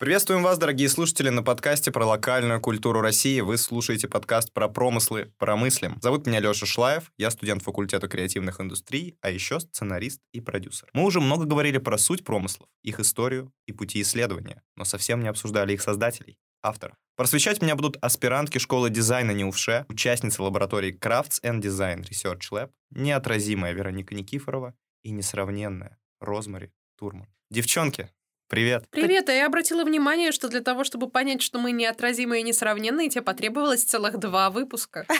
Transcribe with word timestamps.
Приветствуем 0.00 0.42
вас, 0.42 0.56
дорогие 0.56 0.88
слушатели, 0.88 1.28
на 1.28 1.42
подкасте 1.42 1.92
про 1.92 2.06
локальную 2.06 2.58
культуру 2.58 3.02
России. 3.02 3.42
Вы 3.42 3.58
слушаете 3.58 4.08
подкаст 4.08 4.50
про 4.50 4.66
промыслы 4.66 5.30
«Промыслим». 5.36 5.98
Зовут 6.00 6.26
меня 6.26 6.40
Леша 6.40 6.64
Шлаев, 6.64 7.12
я 7.18 7.30
студент 7.30 7.62
факультета 7.62 8.08
креативных 8.08 8.62
индустрий, 8.62 9.18
а 9.20 9.28
еще 9.28 9.60
сценарист 9.60 10.22
и 10.32 10.40
продюсер. 10.40 10.88
Мы 10.94 11.04
уже 11.04 11.20
много 11.20 11.44
говорили 11.44 11.76
про 11.76 11.98
суть 11.98 12.24
промыслов, 12.24 12.66
их 12.82 12.98
историю 12.98 13.52
и 13.66 13.72
пути 13.72 14.00
исследования, 14.00 14.62
но 14.74 14.86
совсем 14.86 15.22
не 15.22 15.28
обсуждали 15.28 15.74
их 15.74 15.82
создателей, 15.82 16.38
авторов. 16.62 16.96
Просвещать 17.16 17.60
меня 17.60 17.76
будут 17.76 17.98
аспирантки 18.00 18.56
школы 18.56 18.88
дизайна 18.88 19.32
НИУФШЕ, 19.32 19.84
участницы 19.90 20.40
лаборатории 20.40 20.98
Crafts 20.98 21.42
and 21.44 21.60
Design 21.60 22.08
Research 22.08 22.50
Lab, 22.52 22.70
неотразимая 22.88 23.74
Вероника 23.74 24.14
Никифорова 24.14 24.72
и 25.02 25.10
несравненная 25.10 25.98
Розмари 26.22 26.72
Турман. 26.96 27.28
Девчонки, 27.50 28.08
Привет. 28.50 28.84
Привет, 28.90 29.28
а 29.28 29.32
я 29.32 29.46
обратила 29.46 29.84
внимание, 29.84 30.32
что 30.32 30.48
для 30.48 30.60
того, 30.60 30.82
чтобы 30.82 31.08
понять, 31.08 31.40
что 31.40 31.60
мы 31.60 31.70
неотразимые 31.70 32.40
и 32.40 32.44
несравненные, 32.44 33.08
тебе 33.08 33.22
потребовалось 33.22 33.84
целых 33.84 34.18
два 34.18 34.50
выпуска. 34.50 35.06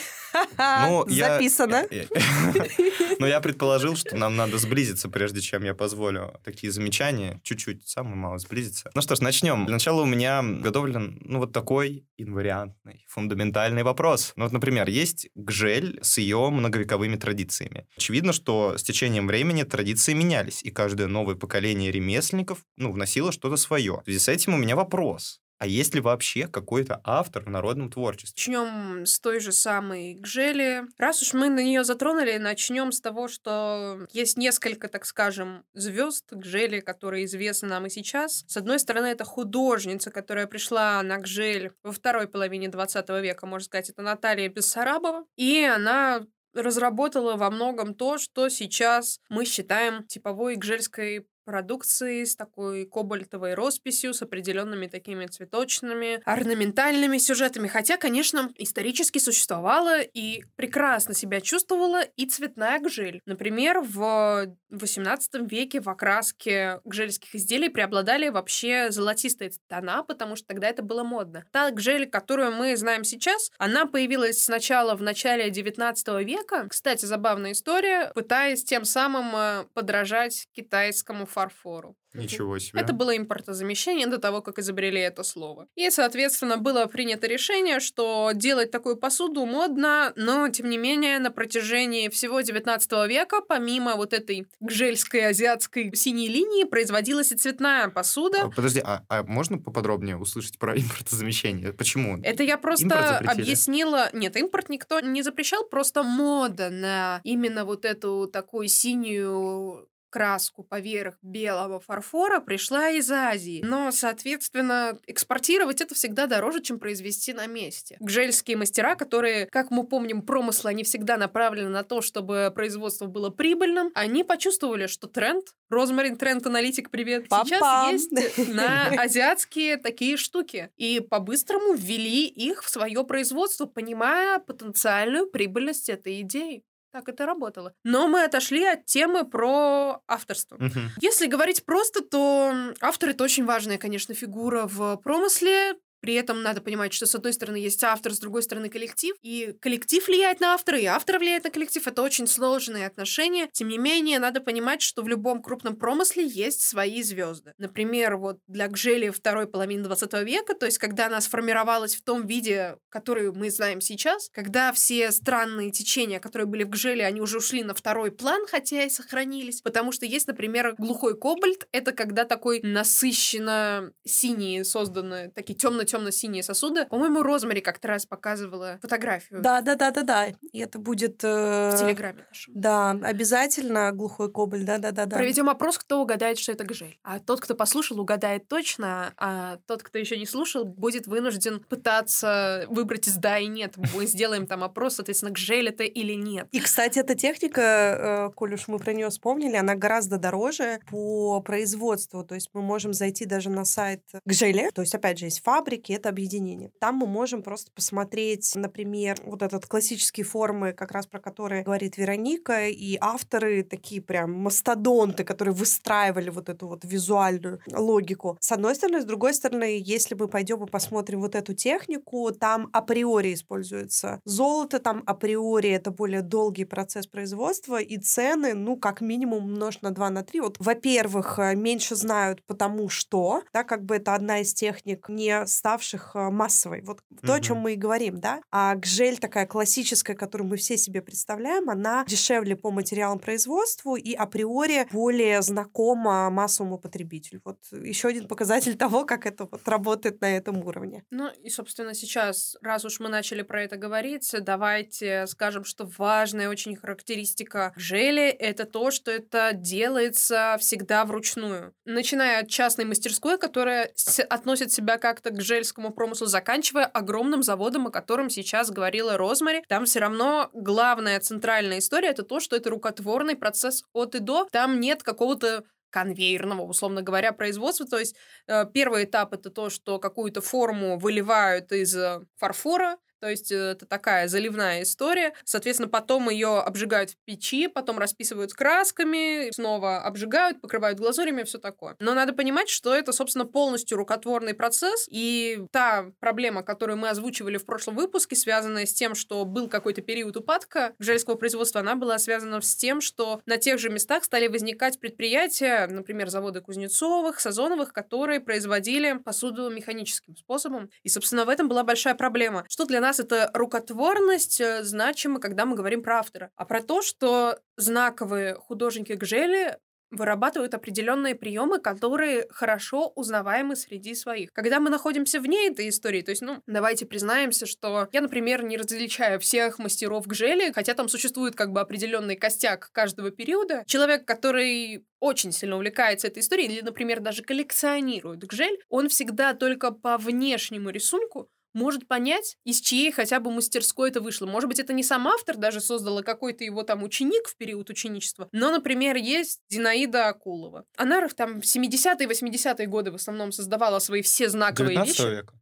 Ну, 0.56 1.04
Записано. 1.08 1.86
Но 3.18 3.26
я 3.26 3.40
предположил, 3.40 3.96
что 3.96 4.16
нам 4.16 4.36
надо 4.36 4.58
сблизиться, 4.58 5.08
прежде 5.08 5.40
чем 5.40 5.64
я 5.64 5.74
позволю 5.74 6.40
такие 6.44 6.72
замечания, 6.72 7.40
чуть-чуть, 7.42 7.88
самое 7.88 8.14
мало 8.14 8.38
сблизиться. 8.38 8.92
Ну 8.94 9.02
что 9.02 9.16
ж, 9.16 9.20
начнем. 9.20 9.66
Для 9.66 9.74
начала 9.74 10.02
у 10.02 10.06
меня 10.06 10.40
готовлен, 10.42 11.20
ну, 11.24 11.40
вот 11.40 11.52
такой 11.52 12.06
инвариантный, 12.16 13.04
фундаментальный 13.08 13.82
вопрос. 13.82 14.32
Ну, 14.36 14.44
вот, 14.44 14.52
например, 14.52 14.88
есть 14.88 15.28
гжель 15.34 15.98
с 16.00 16.18
ее 16.18 16.48
многовековыми 16.48 17.16
традициями. 17.16 17.88
Очевидно, 17.96 18.32
что 18.32 18.78
с 18.78 18.84
течением 18.84 19.26
времени 19.26 19.64
традиции 19.64 20.12
менялись, 20.12 20.62
и 20.62 20.70
каждое 20.70 21.08
новое 21.08 21.34
поколение 21.34 21.90
ремесленников, 21.90 22.60
ну, 22.76 22.92
вносило 22.92 23.19
вносила 23.20 23.32
что-то 23.32 23.56
свое. 23.56 24.00
В 24.00 24.04
связи 24.04 24.18
с 24.18 24.28
этим 24.28 24.54
у 24.54 24.56
меня 24.56 24.76
вопрос. 24.76 25.40
А 25.58 25.66
есть 25.66 25.94
ли 25.94 26.00
вообще 26.00 26.48
какой-то 26.48 27.02
автор 27.04 27.44
в 27.44 27.50
народном 27.50 27.90
творчестве? 27.90 28.32
Начнем 28.34 29.04
с 29.04 29.20
той 29.20 29.40
же 29.40 29.52
самой 29.52 30.14
Гжели. 30.14 30.84
Раз 30.96 31.20
уж 31.20 31.34
мы 31.34 31.50
на 31.50 31.62
нее 31.62 31.84
затронули, 31.84 32.38
начнем 32.38 32.92
с 32.92 33.00
того, 33.02 33.28
что 33.28 34.06
есть 34.10 34.38
несколько, 34.38 34.88
так 34.88 35.04
скажем, 35.04 35.64
звезд 35.74 36.24
Гжели, 36.32 36.80
которые 36.80 37.26
известны 37.26 37.68
нам 37.68 37.84
и 37.84 37.90
сейчас. 37.90 38.42
С 38.48 38.56
одной 38.56 38.78
стороны, 38.78 39.08
это 39.08 39.24
художница, 39.24 40.10
которая 40.10 40.46
пришла 40.46 41.02
на 41.02 41.18
Гжель 41.18 41.72
во 41.82 41.92
второй 41.92 42.26
половине 42.26 42.68
20 42.68 43.06
века, 43.20 43.46
можно 43.46 43.66
сказать, 43.66 43.90
это 43.90 44.00
Наталья 44.00 44.48
Бессарабова. 44.48 45.26
И 45.36 45.62
она 45.62 46.22
разработала 46.54 47.36
во 47.36 47.50
многом 47.50 47.94
то, 47.94 48.18
что 48.18 48.48
сейчас 48.48 49.20
мы 49.28 49.44
считаем 49.44 50.04
типовой 50.06 50.56
гжельской 50.56 51.26
продукции 51.44 52.24
с 52.24 52.36
такой 52.36 52.86
кобальтовой 52.86 53.54
росписью, 53.54 54.14
с 54.14 54.22
определенными 54.22 54.86
такими 54.86 55.26
цветочными, 55.26 56.20
орнаментальными 56.24 57.18
сюжетами. 57.18 57.68
Хотя, 57.68 57.96
конечно, 57.96 58.50
исторически 58.56 59.18
существовала 59.18 60.00
и 60.00 60.42
прекрасно 60.56 61.14
себя 61.14 61.40
чувствовала 61.40 62.02
и 62.02 62.26
цветная 62.26 62.78
гжель. 62.80 63.20
Например, 63.26 63.80
в 63.80 64.54
XVIII 64.70 65.48
веке 65.48 65.80
в 65.80 65.88
окраске 65.88 66.80
гжельских 66.84 67.34
изделий 67.34 67.68
преобладали 67.68 68.28
вообще 68.28 68.90
золотистые 68.90 69.50
тона, 69.68 70.02
потому 70.02 70.36
что 70.36 70.46
тогда 70.46 70.68
это 70.68 70.82
было 70.82 71.02
модно. 71.02 71.44
Та 71.52 71.70
гжель, 71.70 72.08
которую 72.08 72.52
мы 72.52 72.76
знаем 72.76 73.04
сейчас, 73.04 73.50
она 73.58 73.86
появилась 73.86 74.42
сначала 74.42 74.94
в 74.94 75.02
начале 75.02 75.48
XIX 75.48 76.24
века. 76.24 76.66
Кстати, 76.68 77.04
забавная 77.06 77.52
история, 77.52 78.12
пытаясь 78.14 78.64
тем 78.64 78.84
самым 78.84 79.34
э, 79.34 79.64
подражать 79.74 80.46
китайскому 80.52 81.26
фарфору. 81.30 81.96
Ничего 82.12 82.58
себе. 82.58 82.80
Это 82.80 82.92
было 82.92 83.16
импортозамещение 83.16 84.06
до 84.06 84.18
того, 84.18 84.42
как 84.42 84.58
изобрели 84.58 85.00
это 85.00 85.22
слово. 85.22 85.68
И, 85.76 85.90
соответственно, 85.90 86.56
было 86.56 86.86
принято 86.86 87.26
решение, 87.26 87.78
что 87.78 88.32
делать 88.34 88.70
такую 88.70 88.96
посуду 88.96 89.46
модно, 89.46 90.12
но, 90.16 90.48
тем 90.48 90.68
не 90.68 90.76
менее, 90.76 91.18
на 91.20 91.30
протяжении 91.30 92.08
всего 92.08 92.40
19 92.40 92.90
века, 93.08 93.40
помимо 93.40 93.94
вот 93.94 94.12
этой 94.12 94.48
гжельской 94.60 95.28
азиатской 95.28 95.94
синей 95.94 96.28
линии, 96.28 96.64
производилась 96.64 97.30
и 97.30 97.36
цветная 97.36 97.88
посуда. 97.88 98.42
А, 98.42 98.50
подожди, 98.50 98.80
а, 98.84 99.04
а 99.08 99.22
можно 99.22 99.58
поподробнее 99.58 100.16
услышать 100.16 100.58
про 100.58 100.76
импортозамещение? 100.76 101.72
Почему? 101.72 102.18
Это 102.22 102.42
я 102.42 102.58
просто 102.58 103.18
объяснила... 103.18 104.10
Нет, 104.12 104.36
импорт 104.36 104.68
никто 104.68 104.98
не 105.00 105.22
запрещал, 105.22 105.64
просто 105.64 106.02
мода 106.02 106.70
на 106.70 107.20
именно 107.22 107.64
вот 107.64 107.84
эту 107.84 108.26
такую 108.26 108.66
синюю 108.68 109.89
краску 110.10 110.62
поверх 110.62 111.16
белого 111.22 111.80
фарфора 111.80 112.40
пришла 112.40 112.90
из 112.90 113.10
Азии. 113.10 113.62
Но, 113.64 113.90
соответственно, 113.92 114.98
экспортировать 115.06 115.80
это 115.80 115.94
всегда 115.94 116.26
дороже, 116.26 116.60
чем 116.60 116.78
произвести 116.78 117.32
на 117.32 117.46
месте. 117.46 117.96
Гжельские 118.00 118.56
мастера, 118.56 118.96
которые, 118.96 119.46
как 119.46 119.70
мы 119.70 119.84
помним, 119.84 120.22
промыслы, 120.22 120.70
они 120.70 120.84
всегда 120.84 121.16
направлены 121.16 121.70
на 121.70 121.84
то, 121.84 122.02
чтобы 122.02 122.52
производство 122.54 123.06
было 123.06 123.30
прибыльным, 123.30 123.90
они 123.94 124.24
почувствовали, 124.24 124.86
что 124.86 125.06
тренд, 125.06 125.46
Розмарин 125.68 126.16
Тренд 126.16 126.46
Аналитик, 126.46 126.90
привет, 126.90 127.28
Папа. 127.28 127.46
сейчас 127.46 127.92
есть 127.92 128.48
на 128.48 128.88
азиатские 128.88 129.76
такие 129.76 130.16
штуки. 130.16 130.70
И 130.76 131.00
по-быстрому 131.00 131.74
ввели 131.74 132.26
их 132.26 132.64
в 132.64 132.68
свое 132.68 133.04
производство, 133.04 133.66
понимая 133.66 134.38
потенциальную 134.40 135.28
прибыльность 135.28 135.88
этой 135.88 136.22
идеи. 136.22 136.64
Так 136.92 137.08
это 137.08 137.24
работало. 137.24 137.72
Но 137.84 138.08
мы 138.08 138.24
отошли 138.24 138.64
от 138.64 138.84
темы 138.86 139.24
про 139.24 140.02
авторство. 140.08 140.56
Угу. 140.56 140.80
Если 141.00 141.26
говорить 141.26 141.64
просто, 141.64 142.02
то 142.02 142.52
автор 142.80 143.10
это 143.10 143.22
очень 143.22 143.44
важная, 143.44 143.78
конечно, 143.78 144.14
фигура 144.14 144.66
в 144.66 144.96
промысле. 144.96 145.74
При 146.00 146.14
этом 146.14 146.42
надо 146.42 146.60
понимать, 146.60 146.92
что 146.92 147.06
с 147.06 147.14
одной 147.14 147.32
стороны 147.32 147.56
есть 147.56 147.82
автор, 147.84 148.12
с 148.12 148.18
другой 148.18 148.42
стороны 148.42 148.68
коллектив. 148.68 149.14
И 149.22 149.54
коллектив 149.60 150.06
влияет 150.06 150.40
на 150.40 150.54
автора, 150.54 150.78
и 150.78 150.86
автор 150.86 151.18
влияет 151.18 151.44
на 151.44 151.50
коллектив. 151.50 151.86
Это 151.86 152.02
очень 152.02 152.26
сложные 152.26 152.86
отношения. 152.86 153.48
Тем 153.52 153.68
не 153.68 153.78
менее, 153.78 154.18
надо 154.18 154.40
понимать, 154.40 154.82
что 154.82 155.02
в 155.02 155.08
любом 155.08 155.42
крупном 155.42 155.76
промысле 155.76 156.26
есть 156.26 156.62
свои 156.62 157.02
звезды. 157.02 157.52
Например, 157.58 158.16
вот 158.16 158.38
для 158.46 158.68
Гжели 158.68 159.10
второй 159.10 159.46
половины 159.46 159.84
20 159.84 160.12
века, 160.24 160.54
то 160.54 160.66
есть 160.66 160.78
когда 160.78 161.06
она 161.06 161.20
сформировалась 161.20 161.94
в 161.94 162.02
том 162.02 162.26
виде, 162.26 162.76
который 162.88 163.32
мы 163.32 163.50
знаем 163.50 163.80
сейчас, 163.80 164.28
когда 164.32 164.72
все 164.72 165.10
странные 165.10 165.70
течения, 165.70 166.20
которые 166.20 166.46
были 166.46 166.64
в 166.64 166.70
Гжеле, 166.70 167.04
они 167.04 167.20
уже 167.20 167.38
ушли 167.38 167.62
на 167.62 167.74
второй 167.74 168.10
план, 168.10 168.46
хотя 168.46 168.84
и 168.84 168.90
сохранились. 168.90 169.60
Потому 169.60 169.92
что 169.92 170.06
есть, 170.06 170.26
например, 170.26 170.74
глухой 170.78 171.18
кобальт. 171.18 171.66
Это 171.72 171.92
когда 171.92 172.24
такой 172.24 172.60
насыщенно 172.62 173.92
синий 174.04 174.64
созданы, 174.64 175.30
такие 175.34 175.58
темно 175.58 175.84
темно-синие 175.90 176.42
сосуды. 176.42 176.86
По-моему, 176.86 177.22
Розмари 177.22 177.60
как-то 177.60 177.88
раз 177.88 178.06
показывала 178.06 178.78
фотографию. 178.82 179.40
Да, 179.42 179.60
да, 179.60 179.74
да, 179.74 179.90
да, 179.90 180.02
да. 180.02 180.26
И 180.52 180.58
это 180.58 180.78
будет... 180.78 181.22
Э... 181.24 181.72
В 181.74 181.78
Телеграме 181.78 182.24
нашем. 182.28 182.54
Да, 182.54 182.90
обязательно 182.90 183.92
глухой 183.92 184.30
кобальт, 184.30 184.64
да, 184.64 184.78
да, 184.78 184.92
да, 184.92 185.06
да. 185.06 185.16
Проведем 185.16 185.48
опрос, 185.48 185.78
кто 185.78 186.00
угадает, 186.00 186.38
что 186.38 186.52
это 186.52 186.64
гжель. 186.64 186.98
А 187.02 187.18
тот, 187.18 187.40
кто 187.40 187.54
послушал, 187.54 188.00
угадает 188.00 188.48
точно, 188.48 189.12
а 189.16 189.58
тот, 189.66 189.82
кто 189.82 189.98
еще 189.98 190.16
не 190.18 190.26
слушал, 190.26 190.64
будет 190.64 191.06
вынужден 191.06 191.60
пытаться 191.60 192.64
выбрать 192.68 193.08
из 193.08 193.16
да 193.16 193.38
и 193.38 193.46
нет. 193.46 193.74
Мы 193.94 194.06
сделаем 194.06 194.46
там 194.46 194.64
опрос, 194.64 194.96
соответственно, 194.96 195.32
гжель 195.32 195.68
это 195.68 195.84
или 195.84 196.14
нет. 196.14 196.48
И, 196.52 196.60
кстати, 196.60 196.98
эта 196.98 197.14
техника, 197.14 198.28
э, 198.30 198.34
коль 198.34 198.54
уж 198.54 198.68
мы 198.68 198.78
про 198.78 198.92
нее 198.92 199.10
вспомнили, 199.10 199.56
она 199.56 199.74
гораздо 199.74 200.18
дороже 200.18 200.80
по 200.90 201.40
производству. 201.40 202.24
То 202.24 202.34
есть 202.34 202.50
мы 202.52 202.62
можем 202.62 202.92
зайти 202.92 203.26
даже 203.26 203.50
на 203.50 203.64
сайт 203.64 204.02
гжели. 204.24 204.70
То 204.74 204.82
есть, 204.82 204.94
опять 204.94 205.18
же, 205.18 205.26
есть 205.26 205.42
фабрики, 205.42 205.79
фабрики— 205.80 205.92
это 206.00 206.08
объединение. 206.08 206.70
Там 206.78 206.96
мы 206.96 207.06
можем 207.06 207.42
просто 207.42 207.70
посмотреть, 207.72 208.52
например, 208.54 209.16
вот 209.24 209.42
этот 209.42 209.66
классические 209.66 210.24
формы, 210.24 210.72
как 210.72 210.92
раз 210.92 211.06
про 211.06 211.18
которые 211.18 211.62
говорит 211.62 211.98
Вероника, 211.98 212.68
и 212.68 212.98
авторы 213.00 213.62
такие 213.62 214.00
прям 214.00 214.32
мастодонты, 214.32 215.24
которые 215.24 215.54
выстраивали 215.54 216.30
вот 216.30 216.48
эту 216.48 216.68
вот 216.68 216.84
визуальную 216.84 217.60
логику. 217.72 218.36
С 218.40 218.52
одной 218.52 218.74
стороны, 218.74 219.00
с 219.00 219.04
другой 219.04 219.34
стороны, 219.34 219.80
если 219.82 220.14
мы 220.14 220.28
пойдем 220.28 220.64
и 220.64 220.70
посмотрим 220.70 221.20
вот 221.20 221.34
эту 221.34 221.54
технику, 221.54 222.30
там 222.32 222.68
априори 222.72 223.32
используется 223.32 224.20
золото, 224.24 224.78
там 224.78 225.02
априори 225.06 225.70
это 225.70 225.90
более 225.90 226.22
долгий 226.22 226.66
процесс 226.66 227.06
производства, 227.06 227.80
и 227.80 227.98
цены, 227.98 228.54
ну, 228.54 228.76
как 228.76 229.00
минимум, 229.00 229.44
умножь 229.44 229.80
на 229.82 229.90
2 229.90 230.10
на 230.10 230.22
3. 230.22 230.40
Вот, 230.40 230.56
во-первых, 230.58 231.38
э, 231.38 231.54
меньше 231.54 231.96
знают, 231.96 232.42
потому 232.46 232.88
что, 232.88 233.42
да, 233.52 233.64
как 233.64 233.84
бы 233.84 233.96
это 233.96 234.14
одна 234.14 234.40
из 234.40 234.54
техник 234.54 235.08
не 235.08 235.46
ста 235.46 235.69
ставших 235.70 236.12
э, 236.14 236.30
массовой. 236.30 236.82
Вот 236.82 237.00
то, 237.22 237.34
о 237.34 237.40
чем 237.40 237.58
мы 237.58 237.74
и 237.74 237.76
говорим, 237.76 238.20
да. 238.20 238.40
А 238.50 238.74
гжель 238.74 239.18
такая 239.18 239.46
классическая, 239.46 240.14
которую 240.14 240.48
мы 240.48 240.56
все 240.56 240.76
себе 240.76 241.00
представляем, 241.00 241.70
она 241.70 242.04
дешевле 242.08 242.56
по 242.56 242.70
материалам 242.70 243.18
производству 243.18 243.94
и 243.96 244.14
априори 244.14 244.88
более 244.90 245.42
знакома 245.42 246.28
массовому 246.30 246.78
потребителю. 246.78 247.40
Вот 247.44 247.58
еще 247.70 248.08
один 248.08 248.26
показатель 248.26 248.76
того, 248.78 249.04
как 249.04 249.26
это 249.26 249.46
вот 249.50 249.68
работает 249.68 250.20
на 250.20 250.36
этом 250.36 250.58
уровне. 250.66 251.04
Ну 251.10 251.28
и, 251.28 251.50
собственно, 251.50 251.94
сейчас, 251.94 252.56
раз 252.62 252.84
уж 252.84 252.98
мы 253.00 253.08
начали 253.08 253.42
про 253.42 253.62
это 253.62 253.76
говорить, 253.76 254.34
давайте 254.40 255.26
скажем, 255.26 255.64
что 255.64 255.88
важная 255.98 256.48
очень 256.48 256.74
характеристика 256.74 257.72
жели— 257.76 258.28
это 258.40 258.64
то, 258.64 258.90
что 258.90 259.10
это 259.10 259.52
делается 259.54 260.56
всегда 260.58 261.04
вручную. 261.04 261.74
Начиная 261.84 262.40
от 262.40 262.48
частной 262.48 262.84
мастерской, 262.84 263.38
которая 263.38 263.92
относит 264.28 264.72
себя 264.72 264.98
как-то 264.98 265.30
к 265.30 265.40
жельскому 265.60 265.92
промыслу, 265.92 266.26
заканчивая 266.26 266.86
огромным 266.86 267.42
заводом, 267.42 267.86
о 267.86 267.90
котором 267.90 268.30
сейчас 268.30 268.70
говорила 268.70 269.18
Розмари, 269.18 269.62
там 269.68 269.84
все 269.84 270.00
равно 270.00 270.48
главная 270.54 271.20
центральная 271.20 271.78
история— 271.78 272.08
это 272.10 272.22
то, 272.22 272.40
что 272.40 272.56
это 272.56 272.70
рукотворный 272.70 273.36
процесс 273.36 273.84
от 273.92 274.14
и 274.14 274.20
до. 274.20 274.48
Там 274.50 274.80
нет 274.80 275.02
какого-то 275.02 275.64
конвейерного, 275.90 276.62
условно 276.62 277.02
говоря, 277.02 277.32
производства. 277.32 277.86
То 277.86 277.98
есть 277.98 278.16
э, 278.46 278.64
первый 278.72 279.04
этап 279.04 279.34
это 279.34 279.50
то, 279.50 279.68
что 279.68 279.98
какую-то 279.98 280.40
форму 280.40 280.98
выливают 280.98 281.72
из 281.72 281.94
э, 281.94 282.20
фарфора, 282.38 282.96
то 283.20 283.28
есть 283.28 283.52
э, 283.52 283.56
это 283.56 283.86
такая 283.86 284.28
заливная 284.28 284.82
история. 284.82 285.34
Соответственно, 285.44 285.88
потом 285.88 286.30
ее 286.30 286.58
обжигают 286.60 287.10
в 287.10 287.16
печи, 287.24 287.68
потом 287.68 287.98
расписывают 287.98 288.52
красками, 288.52 289.50
снова 289.52 290.02
обжигают, 290.02 290.60
покрывают 290.60 290.98
глазурями, 290.98 291.42
все 291.42 291.58
такое. 291.58 291.96
Но 292.00 292.14
надо 292.14 292.32
понимать, 292.32 292.68
что 292.68 292.94
это, 292.94 293.12
собственно, 293.12 293.44
полностью 293.44 293.98
рукотворный 293.98 294.54
процесс. 294.54 295.06
И 295.10 295.62
та 295.70 296.06
проблема, 296.20 296.62
которую 296.62 296.96
мы 296.96 297.10
озвучивали 297.10 297.58
в 297.58 297.66
прошлом 297.66 297.96
выпуске, 297.96 298.36
связанная 298.36 298.86
с 298.86 298.92
тем, 298.92 299.14
что 299.14 299.44
был 299.44 299.68
какой-то 299.68 300.00
период 300.00 300.36
упадка 300.36 300.94
жельского 300.98 301.34
производства, 301.34 301.80
она 301.80 301.94
была 301.94 302.18
связана 302.18 302.60
с 302.60 302.74
тем, 302.74 303.00
что 303.00 303.40
на 303.46 303.58
тех 303.58 303.78
же 303.78 303.90
местах 303.90 304.24
стали 304.24 304.46
возникать 304.46 304.98
предприятия, 304.98 305.86
например, 305.86 306.28
заводы 306.28 306.60
Кузнецовых, 306.60 307.40
Сазоновых, 307.40 307.92
которые 307.92 308.40
производили 308.40 309.18
посуду 309.18 309.70
механическим 309.70 310.36
способом. 310.36 310.90
И, 311.02 311.08
собственно, 311.08 311.44
в 311.44 311.48
этом 311.48 311.68
была 311.68 311.84
большая 311.84 312.14
проблема. 312.14 312.64
Что 312.68 312.84
для 312.84 313.00
нас 313.00 313.09
нас 313.10 313.18
это 313.18 313.50
рукотворность 313.54 314.60
э, 314.60 314.84
значима, 314.84 315.40
когда 315.40 315.66
мы 315.66 315.74
говорим 315.74 316.02
про 316.02 316.20
автора, 316.20 316.50
а 316.54 316.64
про 316.64 316.80
то, 316.80 317.02
что 317.02 317.58
знаковые 317.76 318.54
художники 318.54 319.12
Гжели 319.14 319.76
вырабатывают 320.12 320.74
определенные 320.74 321.34
приемы, 321.34 321.78
которые 321.78 322.46
хорошо 322.50 323.12
узнаваемы 323.14 323.74
среди 323.76 324.14
своих. 324.14 324.50
Когда 324.52 324.80
мы 324.80 324.90
находимся 324.90 325.40
вне 325.40 325.68
этой 325.68 325.88
истории, 325.88 326.22
то 326.22 326.30
есть, 326.30 326.42
ну, 326.42 326.62
давайте 326.66 327.06
признаемся, 327.06 327.66
что 327.66 328.08
я, 328.12 328.20
например, 328.20 328.64
не 328.64 328.76
различаю 328.76 329.40
всех 329.40 329.78
мастеров 329.78 330.26
гжели, 330.26 330.72
хотя 330.72 330.94
там 330.94 331.08
существует 331.08 331.54
как 331.54 331.72
бы 331.72 331.80
определенный 331.80 332.36
костяк 332.36 332.90
каждого 332.92 333.30
периода. 333.30 333.84
Человек, 333.86 334.24
который 334.24 335.04
очень 335.20 335.52
сильно 335.52 335.76
увлекается 335.76 336.28
этой 336.28 336.40
историей, 336.40 336.68
или, 336.68 336.80
например, 336.80 337.20
даже 337.20 337.42
коллекционирует 337.42 338.40
гжель, 338.44 338.78
он 338.88 339.08
всегда 339.08 339.54
только 339.54 339.90
по 339.90 340.16
внешнему 340.16 340.90
рисунку 340.90 341.48
может 341.74 342.06
понять, 342.08 342.56
из 342.64 342.80
чьей 342.80 343.12
хотя 343.12 343.40
бы 343.40 343.50
мастерской 343.50 344.10
это 344.10 344.20
вышло. 344.20 344.46
Может 344.46 344.68
быть, 344.68 344.78
это 344.78 344.92
не 344.92 345.02
сам 345.02 345.28
автор 345.28 345.56
даже 345.56 345.80
создал, 345.80 346.18
а 346.18 346.22
какой-то 346.22 346.64
его 346.64 346.82
там 346.82 347.02
ученик 347.02 347.48
в 347.48 347.56
период 347.56 347.90
ученичества. 347.90 348.48
Но, 348.52 348.70
например, 348.70 349.16
есть 349.16 349.60
Зинаида 349.70 350.28
Акулова. 350.28 350.84
Она 350.96 351.26
там 351.28 351.60
в 351.60 351.64
70-е 351.64 352.26
80-е 352.26 352.86
годы 352.86 353.10
в 353.10 353.16
основном 353.16 353.52
создавала 353.52 353.98
свои 353.98 354.22
все 354.22 354.48
знаковые 354.48 355.04
вещи. 355.04 355.22
века. 355.22 355.54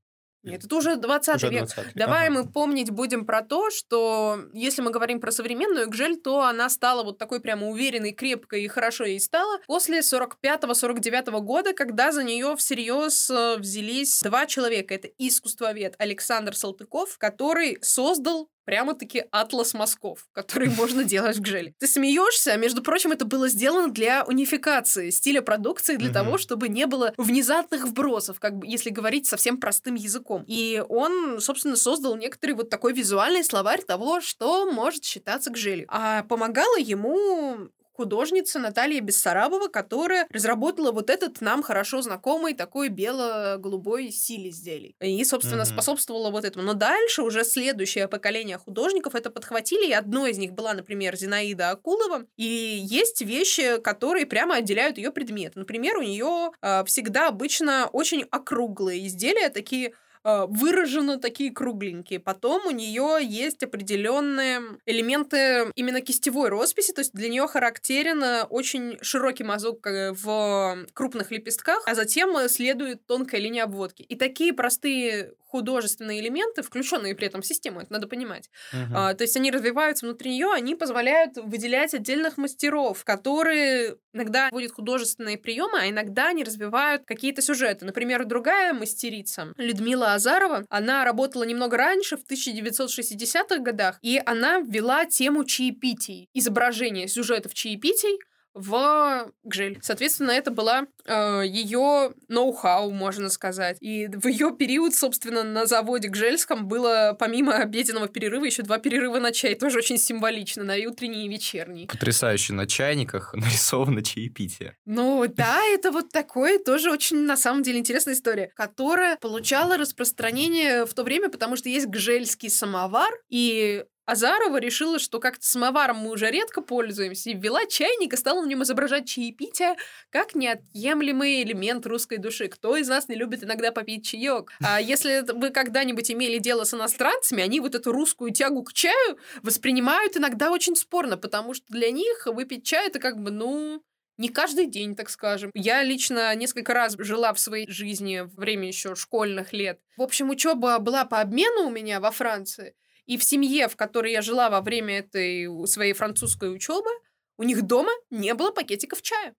Нет, 0.51 0.65
это 0.65 0.77
уже 0.77 0.97
20 0.97 1.37
уже 1.37 1.49
век. 1.49 1.67
20 1.67 1.95
Давай 1.95 2.29
ага. 2.29 2.35
мы 2.35 2.49
помнить 2.51 2.91
будем 2.91 3.25
про 3.25 3.43
то, 3.43 3.71
что 3.71 4.41
если 4.53 4.83
мы 4.83 4.91
говорим 4.91 5.21
про 5.21 5.31
современную 5.31 5.89
Гжель, 5.89 6.21
то 6.21 6.43
она 6.43 6.69
стала 6.71 7.03
вот 7.03 7.19
такой 7.19 7.41
прямо 7.41 7.69
уверенной, 7.69 8.13
крепкой 8.13 8.65
и 8.65 8.69
хорошо 8.69 9.05
ей 9.05 9.21
стала 9.21 9.59
после 9.67 10.01
45-49 10.01 11.41
года, 11.41 11.73
когда 11.73 12.13
за 12.13 12.23
нее 12.25 12.57
всерьез 12.57 13.31
э, 13.31 13.57
взялись 13.59 14.21
два 14.23 14.47
человека. 14.47 14.95
Это 14.95 15.09
искусствовед 15.19 15.95
Александр 15.99 16.57
Салтыков, 16.57 17.19
который 17.19 17.79
создал 17.83 18.49
прямо-таки 18.69 19.25
атлас 19.31 19.73
мазков, 19.73 20.27
который 20.33 20.69
можно 20.69 21.03
делать 21.03 21.39
в 21.39 21.41
гжеле. 21.41 21.73
Ты 21.79 21.87
смеешься, 21.87 22.53
а 22.53 22.57
между 22.57 22.83
прочим, 22.83 23.13
это 23.13 23.25
было 23.25 23.49
сделано 23.49 23.91
для 23.91 24.25
унификации 24.25 25.09
стиля 25.09 25.41
продукции, 25.41 25.97
для 25.97 26.13
того, 26.13 26.37
чтобы 26.37 26.69
не 26.69 26.87
было 26.87 27.15
внезапных 27.17 27.87
вбросов, 27.87 28.39
как 28.39 28.59
бы, 28.59 28.67
если 28.67 28.91
говорить 28.91 29.27
совсем 29.27 29.57
простым 29.57 29.95
языком. 29.95 30.45
И 30.47 30.85
он, 30.87 31.41
собственно, 31.41 31.77
создал 31.77 32.15
некоторый 32.17 32.53
вот 32.53 32.69
такой 32.69 32.93
визуальный 32.93 33.43
словарь 33.43 33.81
того, 33.83 34.21
что 34.21 34.71
может 34.71 35.03
считаться 35.03 35.51
гжелью. 35.51 35.87
А 35.89 36.25
помогала 36.25 36.77
ему 36.77 37.71
художница 37.99 38.61
Наталья 38.61 39.01
Бессарабова, 39.01 39.67
которая 39.67 40.29
разработала 40.31 40.93
вот 40.93 41.11
этот 41.11 41.41
нам 41.41 41.65
хорошо 41.65 42.01
знакомый 42.01 42.55
такой 42.55 42.91
бело-голубой 42.91 44.13
стиль 44.13 44.51
изделий. 44.51 44.95
И, 45.01 45.25
собственно, 45.25 45.63
mm-hmm. 45.63 45.73
способствовала 45.73 46.31
вот 46.31 46.45
этому. 46.45 46.65
Но 46.65 46.75
дальше 46.75 47.23
уже 47.23 47.43
следующее 47.43 48.07
поколение 48.07 48.57
художников 48.57 49.17
это 49.17 49.31
подхватили, 49.31 49.89
и 49.89 49.93
одной 49.93 50.31
из 50.31 50.39
них 50.39 50.53
была, 50.53 50.75
например, 50.75 51.17
Зинаида 51.17 51.71
Акулова. 51.71 52.25
И 52.37 52.45
есть 52.45 53.21
вещи, 53.21 53.81
которые 53.81 54.27
прямо 54.27 54.55
отделяют 54.55 54.97
ее 54.97 55.11
предмет. 55.11 55.57
Например, 55.57 55.99
у 55.99 56.03
нее 56.03 56.53
э, 56.63 56.85
всегда 56.85 57.27
обычно 57.27 57.89
очень 57.93 58.23
округлые 58.31 59.09
изделия, 59.09 59.49
такие 59.49 59.93
а, 60.29 60.47
выражены 60.47 61.19
такие 61.19 61.51
кругленькие. 61.51 62.21
Потом 62.21 62.67
у 62.67 62.71
нее 62.71 63.19
есть 63.23 63.63
определенные 63.63 64.61
элементы 64.85 65.73
именно 65.75 66.03
кистевой 66.03 66.51
росписи, 66.51 66.93
то 66.93 67.01
есть 67.01 67.15
для 67.15 67.31
нее 67.31 67.47
характерен 67.47 68.23
э, 68.23 68.43
очень 68.45 68.99
широкий 69.01 69.45
мазок 69.45 69.87
э, 69.87 70.13
в 70.13 70.85
крупных 70.93 71.31
лепестках, 71.31 71.83
а 71.87 71.95
затем 71.95 72.37
э, 72.37 72.51
следует 72.51 73.07
тонкая 73.07 73.41
линия 73.41 73.65
обводки. 73.65 74.03
И 74.03 74.17
такие 74.17 74.53
простые 74.53 75.33
художественные 75.49 76.21
элементы, 76.21 76.63
включенные 76.63 77.15
при 77.15 77.27
этом 77.27 77.41
в 77.41 77.47
систему, 77.47 77.81
это 77.81 77.91
надо 77.91 78.07
понимать. 78.07 78.51
Uh-huh. 78.73 78.87
А, 78.95 79.15
то 79.15 79.25
есть 79.25 79.35
они 79.37 79.51
развиваются 79.51 80.05
внутри 80.05 80.33
нее, 80.33 80.53
они 80.53 80.75
позволяют 80.75 81.39
выделять 81.39 81.95
отдельных 81.95 82.37
мастеров, 82.37 83.03
которые 83.03 83.97
иногда 84.13 84.49
вводят 84.51 84.73
художественные 84.73 85.39
приемы, 85.39 85.79
а 85.81 85.89
иногда 85.89 86.29
они 86.29 86.45
развивают 86.45 87.05
какие-то 87.07 87.41
сюжеты. 87.41 87.87
Например, 87.87 88.27
другая 88.27 88.75
мастерица, 88.75 89.55
Людмила 89.57 90.18
Азарова, 90.19 90.65
она 90.69 91.05
работала 91.05 91.45
немного 91.45 91.77
раньше, 91.77 92.17
в 92.17 92.25
1960-х 92.31 93.59
годах, 93.59 93.99
и 94.03 94.21
она 94.27 94.59
ввела 94.59 95.07
тему 95.07 95.45
чаепитий, 95.45 96.29
изображение 96.35 97.09
сюжетов 97.09 97.55
чаепитий, 97.55 98.19
в 98.59 99.31
Гжель. 99.45 99.79
Соответственно, 99.83 100.33
это 100.33 100.51
была 100.51 100.87
э, 101.05 101.43
ее 101.47 102.13
ноу-хау, 102.29 102.91
можно 102.91 103.29
сказать. 103.29 103.79
И 103.81 104.09
в 104.09 104.27
ее 104.27 104.55
период, 104.57 104.95
собственно, 104.95 105.45
на 105.45 105.67
заводе 105.67 106.09
Гжельском 106.09 106.67
было 106.67 107.17
помимо 107.19 107.55
обеденного 107.57 108.09
перерыва 108.09 108.45
еще 108.45 108.63
два 108.63 108.79
перерыва 108.79 109.19
на 109.21 109.33
чай. 109.33 109.55
Тоже 109.55 109.79
очень 109.79 109.99
символично, 109.99 110.65
на 110.65 110.75
утренний 110.89 111.27
и 111.27 111.29
вечерний. 111.29 111.87
Потрясающе. 111.87 112.53
На 112.53 112.67
чайниках 112.67 113.33
нарисовано 113.35 114.03
чаепитие. 114.03 114.77
Ну 114.85 115.25
да, 115.29 115.61
это 115.65 115.93
вот 115.93 116.11
такое 116.11 116.59
тоже 116.59 116.91
очень, 116.91 117.19
на 117.19 117.37
самом 117.37 117.63
деле, 117.63 117.79
интересная 117.79 118.15
история, 118.15 118.51
которая 118.57 119.17
получала 119.17 119.77
распространение 119.77 120.85
в 120.85 120.95
то 120.95 121.05
время, 121.05 121.29
потому 121.29 121.57
что 121.57 121.69
есть 121.69 121.87
гжельский 121.87 122.51
самовар, 122.51 123.13
и 123.29 123.85
Азарова 124.09 124.57
решила, 124.57 124.99
что 124.99 125.21
как-то 125.21 125.47
самоваром 125.47 125.99
мы 125.99 126.11
уже 126.13 126.31
редко 126.31 126.63
пользуемся, 126.63 127.29
и 127.29 127.35
ввела 127.35 127.67
чайник 127.67 128.15
и 128.15 128.17
стала 128.17 128.41
на 128.41 128.47
нем 128.47 128.63
изображать 128.63 129.07
чаепитие 129.07 129.77
как 130.09 130.35
неотъемлемый 130.35 131.43
элемент 131.43 131.85
русской 131.85 132.17
души. 132.17 132.49
Кто 132.49 132.79
из 132.79 132.89
нас 132.89 133.09
не 133.09 133.17
любит 133.17 133.45
иногда 133.45 133.71
попить 133.71 134.07
чаек? 134.07 134.51
А 134.65 134.81
если 134.81 135.31
вы 135.35 135.51
когда-нибудь 135.51 136.11
имели 136.11 136.39
дело 136.39 136.65
с 136.65 136.73
иностранцами, 136.73 137.43
они 137.43 137.61
вот 137.61 137.75
эту 137.75 137.93
русскую 137.93 138.33
тягу 138.33 138.63
к 138.63 138.73
чаю 138.73 139.19
воспринимают 139.43 140.17
иногда 140.17 140.51
очень 140.51 140.75
спорно, 140.75 141.19
потому 141.19 141.53
что 141.53 141.67
для 141.69 141.91
них 141.91 142.25
выпить 142.25 142.65
чай 142.65 142.87
это 142.87 143.01
как 143.01 143.19
бы, 143.19 143.31
ну, 143.31 143.83
не 144.17 144.31
каждый 144.31 144.69
день, 144.69 144.97
так 144.97 145.11
скажем. 145.11 145.51
Я 145.53 145.83
лично 145.83 146.35
несколько 146.35 146.73
раз 146.73 146.97
жила 146.99 147.35
в 147.35 147.39
своей 147.39 147.71
жизни 147.71 148.21
во 148.21 148.41
время 148.41 148.69
еще 148.69 148.95
школьных 148.95 149.53
лет. 149.53 149.81
В 149.99 150.03
общем, 150.03 150.31
учеба 150.31 150.79
была 150.79 151.05
по 151.05 151.21
обмену 151.21 151.67
у 151.67 151.71
меня 151.71 152.01
во 152.01 152.11
Франции. 152.11 152.75
И 153.09 153.17
в 153.17 153.25
семье, 153.25 153.69
в 153.69 153.77
которой 153.77 154.13
я 154.13 154.21
жила 154.21 154.51
во 154.51 154.61
время 154.61 154.99
этой 154.99 155.49
своей 155.67 155.95
французской 155.95 156.55
учебы, 156.55 156.91
у 157.39 157.43
них 157.43 157.63
дома 157.63 157.91
не 158.11 158.35
было 158.35 158.51
пакетиков 158.51 159.01
чая. 159.01 159.35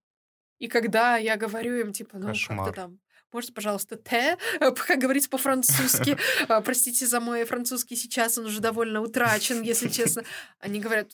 И 0.58 0.68
когда 0.68 1.18
я 1.18 1.38
говорю 1.38 1.78
им, 1.78 1.94
типа, 1.94 2.18
ну, 2.18 2.34
как-то 2.34 2.72
там, 2.74 3.00
может, 3.32 3.54
пожалуйста, 3.54 3.96
те, 3.96 4.38
как 4.60 5.00
говорить 5.00 5.30
по-французски. 5.30 6.18
А, 6.48 6.62
простите 6.66 7.06
за 7.06 7.20
мой 7.20 7.46
французский 7.46 7.96
сейчас, 7.96 8.40
он 8.40 8.48
уже 8.48 8.60
довольно 8.60 9.02
утрачен, 9.02 9.62
если 9.62 9.88
честно. 9.90 10.24
Они 10.58 10.80
говорят, 10.80 11.12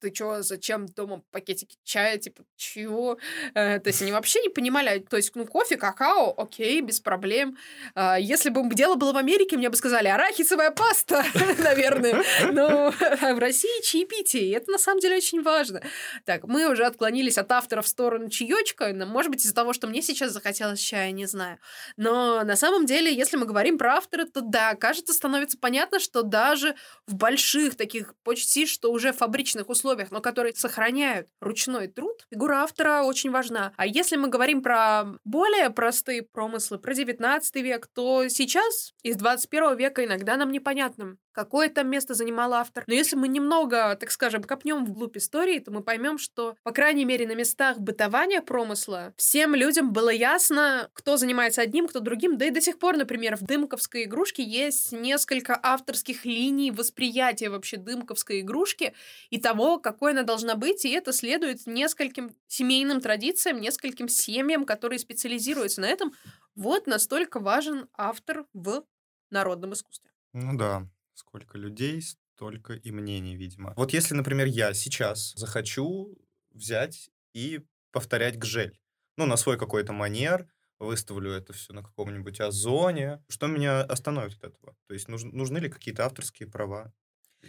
ты 0.00 0.10
чё, 0.10 0.42
зачем 0.42 0.86
дома 0.86 1.22
пакетики 1.30 1.76
чая, 1.84 2.18
типа, 2.18 2.44
чего? 2.56 3.18
Э, 3.54 3.78
то 3.78 3.88
есть 3.88 4.02
они 4.02 4.12
вообще 4.12 4.40
не 4.40 4.48
понимали, 4.48 4.98
то 4.98 5.16
есть, 5.16 5.34
ну, 5.34 5.46
кофе, 5.46 5.76
какао, 5.76 6.34
окей, 6.36 6.80
без 6.80 7.00
проблем. 7.00 7.56
Э, 7.94 8.16
если 8.18 8.48
бы 8.48 8.68
дело 8.74 8.94
было 8.94 9.12
в 9.12 9.16
Америке, 9.16 9.56
мне 9.56 9.68
бы 9.68 9.76
сказали, 9.76 10.08
арахисовая 10.08 10.70
паста, 10.70 11.24
наверное. 11.58 12.22
Но 12.52 12.90
в 12.90 13.38
России 13.38 13.82
чаепитие, 13.82 14.54
это 14.54 14.70
на 14.70 14.78
самом 14.78 15.00
деле 15.00 15.16
очень 15.16 15.42
важно. 15.42 15.82
Так, 16.24 16.44
мы 16.44 16.70
уже 16.70 16.84
отклонились 16.84 17.38
от 17.38 17.52
автора 17.52 17.82
в 17.82 17.88
сторону 17.88 18.30
чаечка, 18.30 18.92
может 19.06 19.30
быть, 19.30 19.44
из-за 19.44 19.54
того, 19.54 19.72
что 19.72 19.86
мне 19.86 20.02
сейчас 20.02 20.32
захотелось 20.32 20.80
чая, 20.80 21.10
не 21.10 21.26
знаю. 21.26 21.58
Но 21.96 22.42
на 22.44 22.56
самом 22.56 22.86
деле, 22.86 23.14
если 23.14 23.36
мы 23.36 23.44
говорим 23.44 23.76
про 23.76 23.96
автора, 23.96 24.24
то 24.24 24.40
да, 24.40 24.74
кажется, 24.74 25.12
становится 25.12 25.58
понятно, 25.58 25.98
что 26.00 26.22
даже 26.22 26.74
в 27.06 27.14
больших 27.14 27.76
таких 27.76 28.14
почти 28.22 28.66
что 28.66 28.90
уже 28.92 29.12
фабричных 29.12 29.68
условиях 29.68 29.89
условиях, 29.90 30.10
но 30.10 30.20
которые 30.20 30.54
сохраняют 30.54 31.28
ручной 31.40 31.88
труд, 31.88 32.26
фигура 32.30 32.62
автора 32.62 33.02
очень 33.02 33.30
важна. 33.30 33.72
А 33.76 33.86
если 33.86 34.16
мы 34.16 34.28
говорим 34.28 34.62
про 34.62 35.04
более 35.24 35.70
простые 35.70 36.22
промыслы, 36.22 36.78
про 36.78 36.94
19 36.94 37.56
век, 37.56 37.88
то 37.92 38.28
сейчас 38.28 38.92
из 39.02 39.16
21 39.16 39.76
века 39.76 40.04
иногда 40.04 40.36
нам 40.36 40.52
непонятно, 40.52 41.16
какое 41.32 41.68
там 41.68 41.88
место 41.88 42.14
занимал 42.14 42.54
автор. 42.54 42.84
Но 42.86 42.94
если 42.94 43.16
мы 43.16 43.28
немного, 43.28 43.96
так 43.96 44.10
скажем, 44.10 44.42
копнем 44.42 44.84
вглубь 44.84 45.16
истории, 45.16 45.58
то 45.58 45.70
мы 45.70 45.82
поймем, 45.82 46.18
что, 46.18 46.56
по 46.62 46.72
крайней 46.72 47.04
мере, 47.04 47.26
на 47.26 47.34
местах 47.34 47.78
бытования 47.78 48.40
промысла 48.42 49.14
всем 49.16 49.54
людям 49.54 49.92
было 49.92 50.10
ясно, 50.10 50.90
кто 50.92 51.16
занимается 51.16 51.62
одним, 51.62 51.88
кто 51.88 52.00
другим. 52.00 52.38
Да 52.38 52.46
и 52.46 52.50
до 52.50 52.60
сих 52.60 52.78
пор, 52.78 52.96
например, 52.96 53.36
в 53.36 53.42
дымковской 53.42 54.04
игрушке 54.04 54.42
есть 54.42 54.92
несколько 54.92 55.58
авторских 55.62 56.24
линий 56.24 56.70
восприятия 56.70 57.50
вообще 57.50 57.76
дымковской 57.76 58.40
игрушки 58.40 58.94
и 59.30 59.38
того, 59.38 59.78
какой 59.78 60.12
она 60.12 60.22
должна 60.22 60.54
быть, 60.54 60.84
и 60.84 60.90
это 60.90 61.12
следует 61.12 61.66
нескольким 61.66 62.34
семейным 62.46 63.00
традициям, 63.00 63.60
нескольким 63.60 64.08
семьям, 64.08 64.64
которые 64.64 64.98
специализируются 64.98 65.80
на 65.80 65.86
этом. 65.86 66.12
Вот 66.54 66.86
настолько 66.86 67.40
важен 67.40 67.88
автор 67.96 68.44
в 68.52 68.84
народном 69.30 69.72
искусстве. 69.72 70.10
Ну 70.32 70.56
да, 70.56 70.86
Сколько 71.20 71.58
людей, 71.58 72.00
столько 72.00 72.72
и 72.72 72.90
мнений, 72.90 73.36
видимо. 73.36 73.74
Вот 73.76 73.92
если, 73.92 74.14
например, 74.14 74.46
я 74.46 74.72
сейчас 74.72 75.34
захочу 75.36 76.16
взять 76.50 77.10
и 77.34 77.60
повторять 77.92 78.38
гжель, 78.38 78.80
ну, 79.18 79.26
на 79.26 79.36
свой 79.36 79.58
какой-то 79.58 79.92
манер, 79.92 80.48
выставлю 80.78 81.32
это 81.32 81.52
все 81.52 81.74
на 81.74 81.82
каком-нибудь 81.82 82.40
озоне, 82.40 83.22
что 83.28 83.48
меня 83.48 83.82
остановит 83.82 84.42
от 84.42 84.54
этого? 84.54 84.74
То 84.86 84.94
есть 84.94 85.08
нужны, 85.08 85.30
нужны 85.30 85.58
ли 85.58 85.68
какие-то 85.68 86.06
авторские 86.06 86.48
права? 86.48 86.90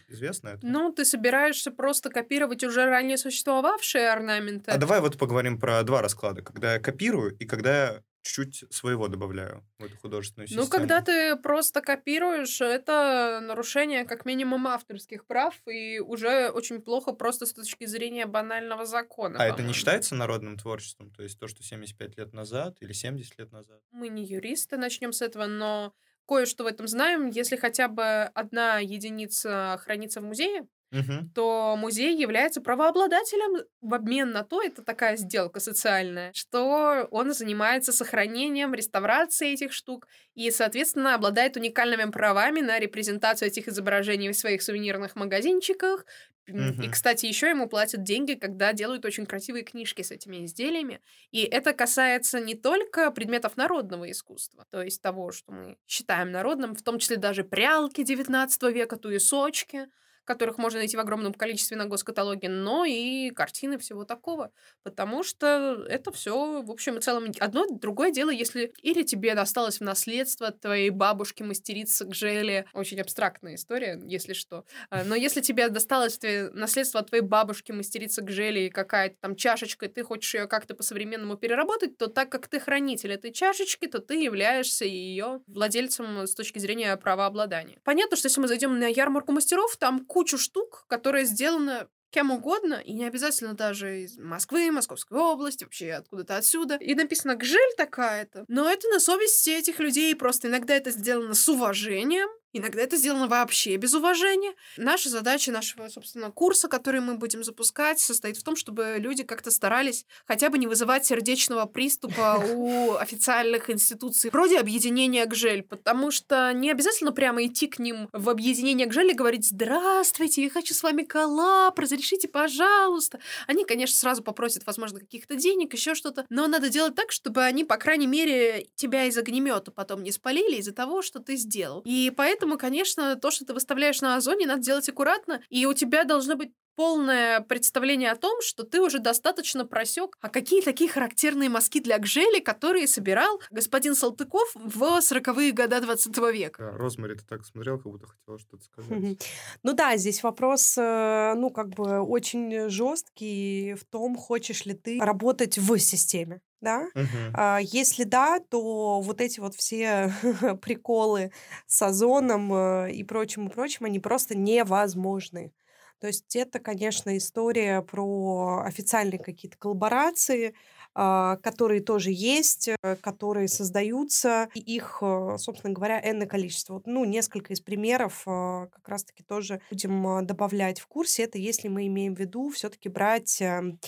Известно 0.09 0.49
это? 0.49 0.67
Ну, 0.67 0.91
ты 0.91 1.05
собираешься 1.05 1.71
просто 1.71 2.09
копировать 2.09 2.65
уже 2.65 2.85
ранее 2.85 3.17
существовавшие 3.17 4.11
орнаменты. 4.11 4.69
А 4.69 4.77
давай 4.77 4.99
вот 4.99 5.17
поговорим 5.17 5.57
про 5.57 5.81
два 5.83 6.01
расклада. 6.01 6.41
Когда 6.41 6.73
я 6.73 6.79
копирую 6.79 7.37
и 7.37 7.45
когда 7.45 7.85
я 7.85 8.03
чуть-чуть 8.21 8.73
своего 8.73 9.07
добавляю 9.07 9.65
в 9.77 9.85
эту 9.85 9.97
художественную 9.97 10.47
систему. 10.47 10.65
Ну, 10.65 10.71
когда 10.71 11.01
ты 11.01 11.35
просто 11.35 11.81
копируешь, 11.81 12.61
это 12.61 13.39
нарушение 13.41 14.05
как 14.05 14.25
минимум 14.25 14.67
авторских 14.67 15.25
прав, 15.25 15.55
и 15.67 15.99
уже 15.99 16.49
очень 16.49 16.81
плохо 16.81 17.13
просто 17.13 17.45
с 17.45 17.53
точки 17.53 17.85
зрения 17.85 18.25
банального 18.25 18.85
закона. 18.85 19.37
А 19.39 19.47
это 19.47 19.63
не 19.63 19.73
считается 19.73 20.15
народным 20.15 20.57
творчеством? 20.57 21.11
То 21.11 21.23
есть 21.23 21.39
то, 21.39 21.47
что 21.47 21.63
75 21.63 22.17
лет 22.17 22.33
назад 22.33 22.77
или 22.79 22.93
70 22.93 23.39
лет 23.39 23.51
назад? 23.51 23.79
Мы 23.91 24.09
не 24.09 24.25
юристы, 24.25 24.77
начнем 24.77 25.13
с 25.13 25.21
этого, 25.21 25.47
но 25.47 25.93
кое-что 26.27 26.63
в 26.63 26.67
этом 26.67 26.87
знаем. 26.87 27.27
Если 27.27 27.55
хотя 27.57 27.87
бы 27.87 28.03
одна 28.03 28.79
единица 28.79 29.79
хранится 29.83 30.21
в 30.21 30.23
музее, 30.23 30.67
Мгм. 30.91 31.31
то 31.33 31.75
музей 31.77 32.17
является 32.17 32.59
правообладателем 32.61 33.65
в 33.81 33.93
обмен 33.93 34.31
на 34.31 34.43
то, 34.43 34.61
это 34.61 34.83
такая 34.83 35.15
сделка 35.15 35.61
социальная, 35.61 36.33
что 36.33 37.07
он 37.11 37.33
занимается 37.33 37.93
сохранением, 37.93 38.73
реставрацией 38.73 39.53
этих 39.53 39.71
штук 39.71 40.07
и, 40.35 40.51
соответственно, 40.51 41.15
обладает 41.15 41.55
уникальными 41.55 42.11
правами 42.11 42.59
на 42.59 42.79
репрезентацию 42.79 43.47
этих 43.47 43.69
изображений 43.69 44.29
в 44.31 44.37
своих 44.37 44.61
сувенирных 44.61 45.15
магазинчиках. 45.15 46.05
И, 46.47 46.89
кстати, 46.89 47.27
еще 47.27 47.49
ему 47.49 47.69
платят 47.69 48.03
деньги, 48.03 48.33
когда 48.33 48.73
делают 48.73 49.05
очень 49.05 49.25
красивые 49.25 49.63
книжки 49.63 50.01
с 50.01 50.11
этими 50.11 50.43
изделиями. 50.45 50.99
И 51.31 51.43
это 51.43 51.71
касается 51.73 52.41
не 52.41 52.55
только 52.55 53.11
предметов 53.11 53.55
народного 53.55 54.09
искусства, 54.11 54.65
то 54.69 54.81
есть 54.81 55.01
того, 55.01 55.31
что 55.31 55.51
мы 55.53 55.77
считаем 55.87 56.31
народным, 56.31 56.75
в 56.75 56.81
том 56.83 56.99
числе 56.99 57.17
даже 57.17 57.43
прялки 57.45 58.03
XIX 58.03 58.69
века, 58.71 58.97
туесочки, 58.97 59.87
которых 60.25 60.57
можно 60.57 60.79
найти 60.79 60.97
в 60.97 60.99
огромном 60.99 61.33
количестве 61.33 61.77
на 61.77 61.85
госкаталоге, 61.85 62.49
но 62.49 62.85
и 62.85 63.31
картины 63.31 63.77
всего 63.77 64.05
такого. 64.05 64.51
Потому 64.83 65.23
что 65.23 65.85
это 65.87 66.11
все, 66.11 66.61
в 66.61 66.71
общем 66.71 66.97
и 66.97 67.01
целом, 67.01 67.31
одно 67.39 67.65
другое 67.69 68.11
дело, 68.11 68.29
если 68.29 68.73
или 68.81 69.03
тебе 69.03 69.35
досталось 69.35 69.79
в 69.79 69.83
наследство 69.83 70.51
твоей 70.51 70.89
бабушки 70.89 71.43
мастерица 71.43 72.05
Гжели, 72.05 72.65
очень 72.73 73.01
абстрактная 73.01 73.55
история, 73.55 73.99
если 74.05 74.33
что, 74.33 74.65
а, 74.89 75.03
но 75.03 75.15
если 75.15 75.41
тебе 75.41 75.69
досталось 75.69 76.19
наследство 76.53 76.99
от 76.99 77.07
твоей 77.07 77.23
бабушки 77.23 77.71
мастерица 77.71 78.21
Гжели 78.21 78.61
и 78.61 78.69
какая-то 78.69 79.15
там 79.19 79.35
чашечка, 79.35 79.85
и 79.85 79.89
ты 79.89 80.03
хочешь 80.03 80.33
ее 80.33 80.47
как-то 80.47 80.75
по-современному 80.75 81.37
переработать, 81.37 81.97
то 81.97 82.07
так 82.07 82.29
как 82.29 82.47
ты 82.47 82.59
хранитель 82.59 83.13
этой 83.13 83.31
чашечки, 83.31 83.87
то 83.87 83.99
ты 83.99 84.23
являешься 84.23 84.85
ее 84.85 85.41
владельцем 85.47 86.27
с 86.27 86.35
точки 86.35 86.59
зрения 86.59 86.95
правообладания. 86.97 87.79
Понятно, 87.83 88.17
что 88.17 88.27
если 88.27 88.41
мы 88.41 88.47
зайдем 88.47 88.77
на 88.79 88.87
ярмарку 88.87 89.31
мастеров, 89.31 89.75
там 89.77 90.05
кучу 90.11 90.37
штук, 90.37 90.83
которые 90.89 91.23
сделаны 91.23 91.87
кем 92.11 92.31
угодно, 92.31 92.73
и 92.73 92.91
не 92.91 93.05
обязательно 93.05 93.53
даже 93.53 94.01
из 94.01 94.17
Москвы, 94.17 94.69
Московской 94.69 95.17
области, 95.17 95.63
вообще 95.63 95.93
откуда-то 95.93 96.35
отсюда. 96.35 96.75
И 96.75 96.93
написано 96.93 97.35
«Гжель 97.35 97.73
такая-то». 97.77 98.43
Но 98.49 98.69
это 98.69 98.89
на 98.89 98.99
совести 98.99 99.51
этих 99.51 99.79
людей, 99.79 100.13
просто 100.13 100.49
иногда 100.49 100.75
это 100.75 100.91
сделано 100.91 101.33
с 101.33 101.47
уважением, 101.47 102.27
Иногда 102.53 102.81
это 102.81 102.97
сделано 102.97 103.27
вообще 103.27 103.75
без 103.77 103.93
уважения. 103.93 104.53
Наша 104.77 105.09
задача 105.09 105.51
нашего, 105.51 105.87
собственно, 105.87 106.31
курса, 106.31 106.67
который 106.67 107.01
мы 107.01 107.15
будем 107.15 107.43
запускать, 107.43 107.99
состоит 107.99 108.37
в 108.37 108.43
том, 108.43 108.55
чтобы 108.55 108.95
люди 108.97 109.23
как-то 109.23 109.51
старались 109.51 110.05
хотя 110.25 110.49
бы 110.49 110.57
не 110.57 110.67
вызывать 110.67 111.05
сердечного 111.05 111.65
приступа 111.65 112.43
у 112.53 112.95
официальных 112.95 113.69
институций, 113.69 114.29
вроде 114.31 114.59
объединения 114.59 115.25
ГЖЕЛь, 115.25 115.63
потому 115.63 116.11
что 116.11 116.51
не 116.53 116.71
обязательно 116.71 117.11
прямо 117.11 117.45
идти 117.45 117.67
к 117.67 117.79
ним 117.79 118.09
в 118.11 118.29
объединение 118.29 118.87
ГЖЕЛь 118.87 119.11
и 119.11 119.15
говорить 119.15 119.47
«Здравствуйте, 119.47 120.43
я 120.43 120.49
хочу 120.49 120.73
с 120.73 120.83
вами 120.83 121.03
коллаб, 121.03 121.77
разрешите, 121.79 122.27
пожалуйста». 122.27 123.19
Они, 123.47 123.65
конечно, 123.65 123.97
сразу 123.97 124.23
попросят, 124.23 124.65
возможно, 124.65 124.99
каких-то 124.99 125.35
денег, 125.35 125.73
еще 125.73 125.95
что-то, 125.95 126.25
но 126.29 126.47
надо 126.47 126.69
делать 126.69 126.95
так, 126.95 127.11
чтобы 127.11 127.43
они, 127.43 127.63
по 127.63 127.77
крайней 127.77 128.07
мере, 128.07 128.67
тебя 128.75 129.05
из 129.05 129.17
огнемета 129.17 129.71
потом 129.71 130.03
не 130.03 130.11
спалили 130.11 130.57
из-за 130.57 130.73
того, 130.73 131.01
что 131.01 131.19
ты 131.19 131.35
сделал. 131.35 131.81
И 131.85 132.11
поэтому 132.15 132.40
Поэтому, 132.41 132.57
конечно, 132.57 133.15
то, 133.17 133.29
что 133.29 133.45
ты 133.45 133.53
выставляешь 133.53 134.01
на 134.01 134.15
Озоне, 134.15 134.47
надо 134.47 134.63
делать 134.63 134.89
аккуратно, 134.89 135.43
и 135.49 135.67
у 135.67 135.75
тебя 135.75 136.05
должно 136.05 136.35
быть 136.35 136.51
полное 136.75 137.41
представление 137.41 138.09
о 138.09 138.15
том, 138.15 138.41
что 138.41 138.63
ты 138.63 138.81
уже 138.81 138.97
достаточно 138.97 139.63
просек, 139.63 140.17
а 140.21 140.29
какие 140.29 140.63
такие 140.63 140.89
характерные 140.89 141.49
мазки 141.49 141.79
для 141.79 141.99
гжели, 141.99 142.39
которые 142.39 142.87
собирал 142.87 143.39
господин 143.51 143.93
Салтыков 143.93 144.55
в 144.55 144.81
40-е 144.81 145.51
годы 145.51 145.81
20 145.81 146.17
века. 146.33 146.71
Да, 146.71 146.77
Розмари, 146.79 147.13
ты 147.13 147.25
так 147.25 147.45
смотрел, 147.45 147.77
как 147.77 147.91
будто 147.91 148.07
хотела 148.07 148.39
что-то 148.39 148.63
сказать. 148.63 149.19
Ну 149.61 149.73
да, 149.73 149.95
здесь 149.97 150.23
вопрос, 150.23 150.75
э, 150.79 151.33
ну, 151.35 151.51
как 151.51 151.69
бы 151.69 151.99
очень 151.99 152.69
жесткий 152.69 153.75
в 153.75 153.85
том, 153.85 154.15
хочешь 154.15 154.65
ли 154.65 154.73
ты 154.73 154.99
работать 154.99 155.59
в 155.59 155.77
системе 155.77 156.41
да? 156.61 156.87
Мгм. 156.95 157.33
А, 157.33 157.59
если 157.61 158.03
да, 158.03 158.39
то 158.39 159.01
вот 159.01 159.21
эти 159.21 159.39
вот 159.39 159.55
все 159.55 160.13
приколы 160.61 161.31
с 161.67 161.81
озоном 161.81 162.53
э, 162.53 162.91
и 162.93 163.03
прочим, 163.03 163.47
и 163.47 163.51
прочим, 163.51 163.85
они 163.85 163.99
просто 163.99 164.37
невозможны. 164.37 165.53
То 165.99 166.07
есть 166.07 166.35
это, 166.35 166.59
конечно, 166.59 167.15
история 167.15 167.81
про 167.83 168.63
официальные 168.65 169.19
какие-то 169.19 169.57
коллаборации, 169.57 170.55
а, 170.95 171.37
которые 171.37 171.81
тоже 171.81 172.09
есть, 172.11 172.69
э, 172.69 172.95
которые 173.01 173.47
создаются, 173.47 174.49
и 174.55 174.59
их, 174.59 174.97
э, 175.01 175.35
собственно 175.37 175.73
говоря, 175.73 176.01
энное 176.03 176.27
количество. 176.27 176.73
Вот, 176.75 176.87
ну, 176.87 177.05
несколько 177.05 177.53
из 177.53 177.61
примеров 177.61 178.23
а, 178.25 178.67
как 178.67 178.87
раз-таки 178.89 179.23
тоже 179.23 179.61
будем 179.69 180.25
добавлять 180.25 180.79
в 180.79 180.87
курсе. 180.87 181.23
Это 181.23 181.37
если 181.37 181.67
мы 181.67 181.87
имеем 181.87 182.15
в 182.15 182.19
виду 182.19 182.49
все-таки 182.49 182.89
брать 182.89 183.39
эм, 183.41 183.79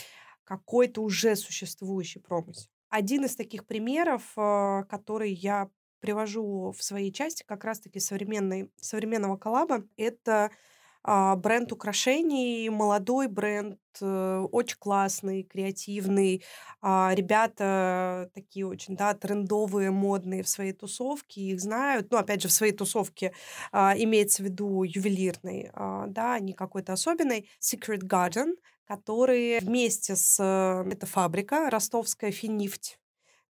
какой-то 0.43 1.01
уже 1.01 1.35
существующий 1.35 2.19
промысел. 2.19 2.69
Один 2.89 3.25
из 3.25 3.35
таких 3.35 3.65
примеров, 3.65 4.23
э, 4.37 4.83
который 4.89 5.31
я 5.31 5.69
привожу 5.99 6.73
в 6.77 6.83
своей 6.83 7.11
части 7.11 7.43
как 7.47 7.63
раз-таки 7.63 7.99
современной, 7.99 8.69
современного 8.75 9.37
коллаба, 9.37 9.83
это 9.95 10.51
а, 11.05 11.35
бренд 11.35 11.71
украшений, 11.71 12.69
молодой 12.69 13.27
бренд, 13.27 13.79
э, 14.01 14.47
очень 14.51 14.77
классный, 14.79 15.43
креативный. 15.43 16.43
А, 16.81 17.11
ребята 17.13 18.29
такие 18.33 18.65
очень, 18.65 18.95
да, 18.95 19.13
трендовые, 19.13 19.91
модные 19.91 20.43
в 20.43 20.47
своей 20.47 20.71
тусовке, 20.71 21.41
их 21.41 21.59
знают. 21.59 22.09
Ну, 22.09 22.17
опять 22.17 22.41
же, 22.41 22.47
в 22.47 22.53
своей 22.53 22.71
тусовке 22.71 23.33
а, 23.73 23.93
имеется 23.97 24.43
в 24.43 24.45
виду 24.45 24.83
ювелирный, 24.83 25.71
да, 26.07 26.39
не 26.39 26.53
какой-то 26.53 26.93
особенный. 26.93 27.49
Secret 27.59 28.03
Garden, 28.03 28.53
который 28.85 29.59
вместе 29.59 30.15
с... 30.15 30.39
Э, 30.39 30.89
это 30.89 31.05
фабрика 31.05 31.69
ростовская 31.69 32.31
«Финифть». 32.31 32.99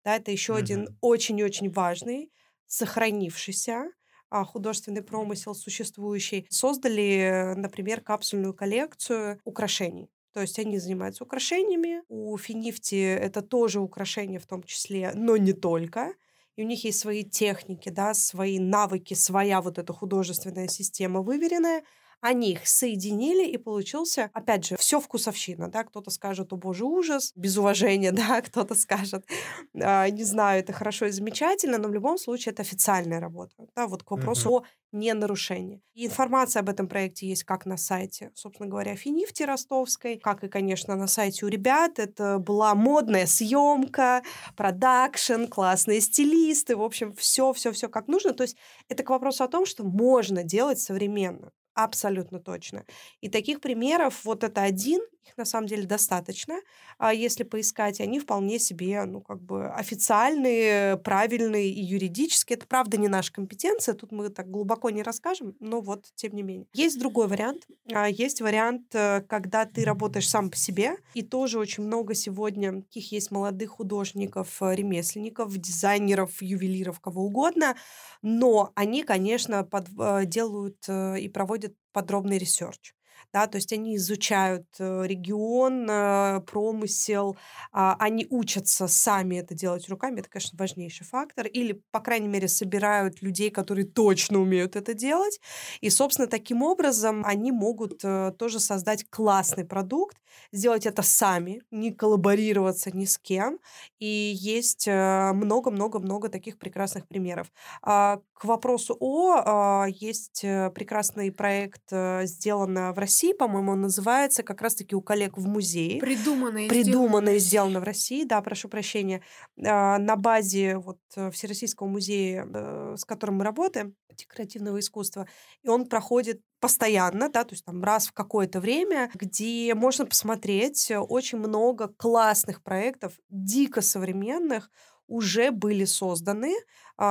Да, 0.04 0.16
это 0.16 0.30
еще 0.30 0.54
mm-hmm. 0.54 0.58
один 0.58 0.98
очень-очень 1.00 1.70
важный, 1.70 2.32
сохранившийся 2.66 3.92
а, 4.32 4.44
художественный 4.44 5.02
промысел 5.02 5.54
существующий, 5.54 6.46
создали, 6.48 7.52
например, 7.54 8.00
капсульную 8.00 8.54
коллекцию 8.54 9.38
украшений. 9.44 10.10
То 10.32 10.40
есть 10.40 10.58
они 10.58 10.78
занимаются 10.78 11.24
украшениями. 11.24 12.02
У 12.08 12.36
Финифти 12.38 12.98
это 12.98 13.42
тоже 13.42 13.80
украшения 13.80 14.38
в 14.38 14.46
том 14.46 14.62
числе, 14.62 15.12
но 15.14 15.36
не 15.36 15.52
только. 15.52 16.14
И 16.56 16.62
у 16.62 16.66
них 16.66 16.84
есть 16.84 16.98
свои 16.98 17.24
техники, 17.24 17.90
да, 17.90 18.14
свои 18.14 18.58
навыки, 18.58 19.12
своя 19.12 19.60
вот 19.60 19.78
эта 19.78 19.92
художественная 19.92 20.68
система 20.68 21.20
выверенная 21.20 21.82
они 22.22 22.52
их 22.52 22.68
соединили, 22.68 23.44
и 23.46 23.58
получился, 23.58 24.30
опять 24.32 24.64
же, 24.64 24.76
все 24.76 25.00
вкусовщина, 25.00 25.68
да, 25.68 25.82
кто-то 25.82 26.10
скажет, 26.10 26.52
о 26.52 26.56
боже, 26.56 26.84
ужас, 26.84 27.32
без 27.34 27.58
уважения, 27.58 28.12
да, 28.12 28.40
кто-то 28.40 28.74
скажет, 28.74 29.26
э, 29.74 30.08
не 30.10 30.24
знаю, 30.24 30.60
это 30.60 30.72
хорошо 30.72 31.06
и 31.06 31.10
замечательно, 31.10 31.78
но 31.78 31.88
в 31.88 31.92
любом 31.92 32.16
случае 32.18 32.52
это 32.52 32.62
официальная 32.62 33.18
работа, 33.18 33.54
да, 33.74 33.88
вот 33.88 34.04
к 34.04 34.10
вопросу 34.12 34.48
mm-hmm. 34.48 34.62
о 34.62 34.64
не 34.92 35.14
нарушении. 35.14 35.82
И 35.94 36.06
информация 36.06 36.60
об 36.60 36.68
этом 36.68 36.86
проекте 36.86 37.26
есть 37.26 37.44
как 37.44 37.66
на 37.66 37.76
сайте, 37.76 38.30
собственно 38.34 38.68
говоря, 38.68 38.94
Финифти 38.94 39.42
ростовской, 39.42 40.18
как 40.18 40.44
и, 40.44 40.48
конечно, 40.48 40.94
на 40.94 41.06
сайте 41.06 41.46
у 41.46 41.48
ребят. 41.48 41.98
Это 41.98 42.38
была 42.38 42.74
модная 42.74 43.26
съемка, 43.26 44.22
продакшн, 44.54 45.46
классные 45.46 46.02
стилисты, 46.02 46.76
в 46.76 46.82
общем, 46.82 47.14
все-все-все 47.14 47.88
как 47.88 48.06
нужно. 48.06 48.34
То 48.34 48.42
есть 48.42 48.56
это 48.88 49.02
к 49.02 49.10
вопросу 49.10 49.44
о 49.44 49.48
том, 49.48 49.64
что 49.64 49.82
можно 49.82 50.44
делать 50.44 50.78
современно. 50.78 51.50
Абсолютно 51.76 52.38
точно. 52.38 52.84
И 53.20 53.28
таких 53.28 53.60
примеров, 53.60 54.24
вот 54.24 54.44
это 54.44 54.62
один, 54.62 55.00
их 55.26 55.36
на 55.36 55.44
самом 55.44 55.66
деле 55.66 55.86
достаточно, 55.86 56.60
а 56.98 57.12
если 57.12 57.44
поискать, 57.44 58.00
они 58.00 58.18
вполне 58.20 58.58
себе, 58.58 59.04
ну, 59.04 59.20
как 59.20 59.40
бы 59.40 59.68
официальные, 59.68 60.96
правильные 60.98 61.70
и 61.70 61.82
юридические. 61.82 62.56
Это, 62.56 62.66
правда, 62.66 62.96
не 62.96 63.08
наша 63.08 63.32
компетенция, 63.32 63.94
тут 63.94 64.12
мы 64.12 64.28
так 64.28 64.50
глубоко 64.50 64.90
не 64.90 65.02
расскажем, 65.02 65.54
но 65.60 65.80
вот, 65.80 66.06
тем 66.14 66.34
не 66.34 66.42
менее. 66.42 66.66
Есть 66.74 66.98
другой 66.98 67.28
вариант. 67.28 67.66
А, 67.92 68.08
есть 68.08 68.40
вариант, 68.40 68.94
э, 68.94 69.22
когда 69.28 69.64
ты 69.64 69.84
работаешь 69.84 70.28
сам 70.28 70.50
по 70.50 70.56
себе, 70.56 70.96
и 71.14 71.22
тоже 71.22 71.58
очень 71.58 71.84
много 71.84 72.14
сегодня 72.14 72.82
таких 72.82 73.12
есть 73.12 73.30
молодых 73.30 73.70
художников, 73.70 74.60
э, 74.60 74.74
ремесленников, 74.74 75.56
дизайнеров, 75.56 76.42
ювелиров, 76.42 77.00
кого 77.00 77.24
угодно, 77.24 77.76
но 78.22 78.72
они, 78.74 79.02
конечно, 79.02 79.64
под, 79.64 79.88
э, 79.98 80.26
делают 80.26 80.88
и 80.88 81.28
проводят 81.28 81.74
подробный 81.92 82.38
research 82.38 82.94
да, 83.32 83.46
то 83.46 83.56
есть 83.56 83.72
они 83.72 83.96
изучают 83.96 84.66
э, 84.78 85.04
регион, 85.06 85.86
э, 85.88 86.40
промысел, 86.42 87.36
а, 87.72 87.96
они 87.98 88.26
учатся 88.28 88.88
сами 88.88 89.36
это 89.36 89.54
делать 89.54 89.88
руками, 89.88 90.20
это, 90.20 90.28
конечно, 90.28 90.58
важнейший 90.58 91.06
фактор, 91.06 91.46
или, 91.46 91.82
по 91.90 92.00
крайней 92.00 92.28
мере, 92.28 92.48
собирают 92.48 93.22
людей, 93.22 93.50
которые 93.50 93.86
точно 93.86 94.40
умеют 94.40 94.76
это 94.76 94.92
делать, 94.92 95.40
и, 95.80 95.88
собственно, 95.88 96.28
таким 96.28 96.62
образом 96.62 97.22
они 97.24 97.52
могут 97.52 98.00
э, 98.04 98.32
тоже 98.38 98.60
создать 98.60 99.06
классный 99.08 99.64
продукт, 99.64 100.16
сделать 100.52 100.86
это 100.86 101.02
сами, 101.02 101.62
не 101.70 101.92
коллаборироваться 101.92 102.90
ни 102.94 103.04
с 103.04 103.18
кем, 103.18 103.58
и 103.98 104.32
есть 104.34 104.86
много-много-много 104.86 106.28
таких 106.28 106.58
прекрасных 106.58 107.06
примеров. 107.06 107.48
А, 107.82 108.20
к 108.32 108.44
вопросу 108.44 108.96
о, 108.98 109.34
а, 109.44 109.86
есть 109.88 110.40
прекрасный 110.40 111.30
проект, 111.30 111.82
сделан 111.90 112.92
в 112.92 112.98
России, 112.98 113.21
России, 113.22 113.32
по-моему, 113.32 113.72
он 113.72 113.82
называется 113.82 114.42
как 114.42 114.62
раз-таки 114.62 114.96
у 114.96 115.00
коллег 115.00 115.38
в 115.38 115.46
музее. 115.46 116.00
Придуманное, 116.00 116.68
Придуманное 116.68 117.38
сделано 117.38 117.78
в 117.80 117.84
России, 117.84 118.24
да, 118.24 118.40
прошу 118.42 118.68
прощения, 118.68 119.22
а, 119.64 119.98
на 119.98 120.16
базе 120.16 120.76
вот 120.76 120.98
э, 121.16 121.30
Всероссийского 121.30 121.86
музея, 121.86 122.44
э, 122.52 122.94
с 122.98 123.04
которым 123.04 123.36
мы 123.36 123.44
работаем, 123.44 123.94
декоративного 124.12 124.80
искусства. 124.80 125.28
И 125.62 125.68
он 125.68 125.86
проходит 125.86 126.40
постоянно, 126.58 127.28
да, 127.28 127.44
то 127.44 127.52
есть 127.52 127.64
там 127.64 127.82
раз 127.84 128.08
в 128.08 128.12
какое-то 128.12 128.60
время, 128.60 129.10
где 129.14 129.72
можно 129.74 130.04
посмотреть 130.04 130.90
очень 130.90 131.38
много 131.38 131.88
классных 131.88 132.62
проектов, 132.62 133.12
дико 133.30 133.82
современных, 133.82 134.68
уже 135.06 135.50
были 135.50 135.84
созданы 135.84 136.54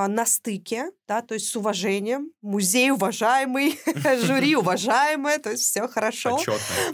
на 0.07 0.25
стыке, 0.25 0.91
да, 1.07 1.21
то 1.21 1.33
есть 1.33 1.47
с 1.47 1.55
уважением, 1.55 2.31
музей 2.41 2.91
уважаемый, 2.91 3.77
жюри 4.25 4.55
уважаемое, 4.61 5.39
то 5.39 5.51
есть 5.51 5.63
все 5.63 5.87
хорошо. 5.87 6.39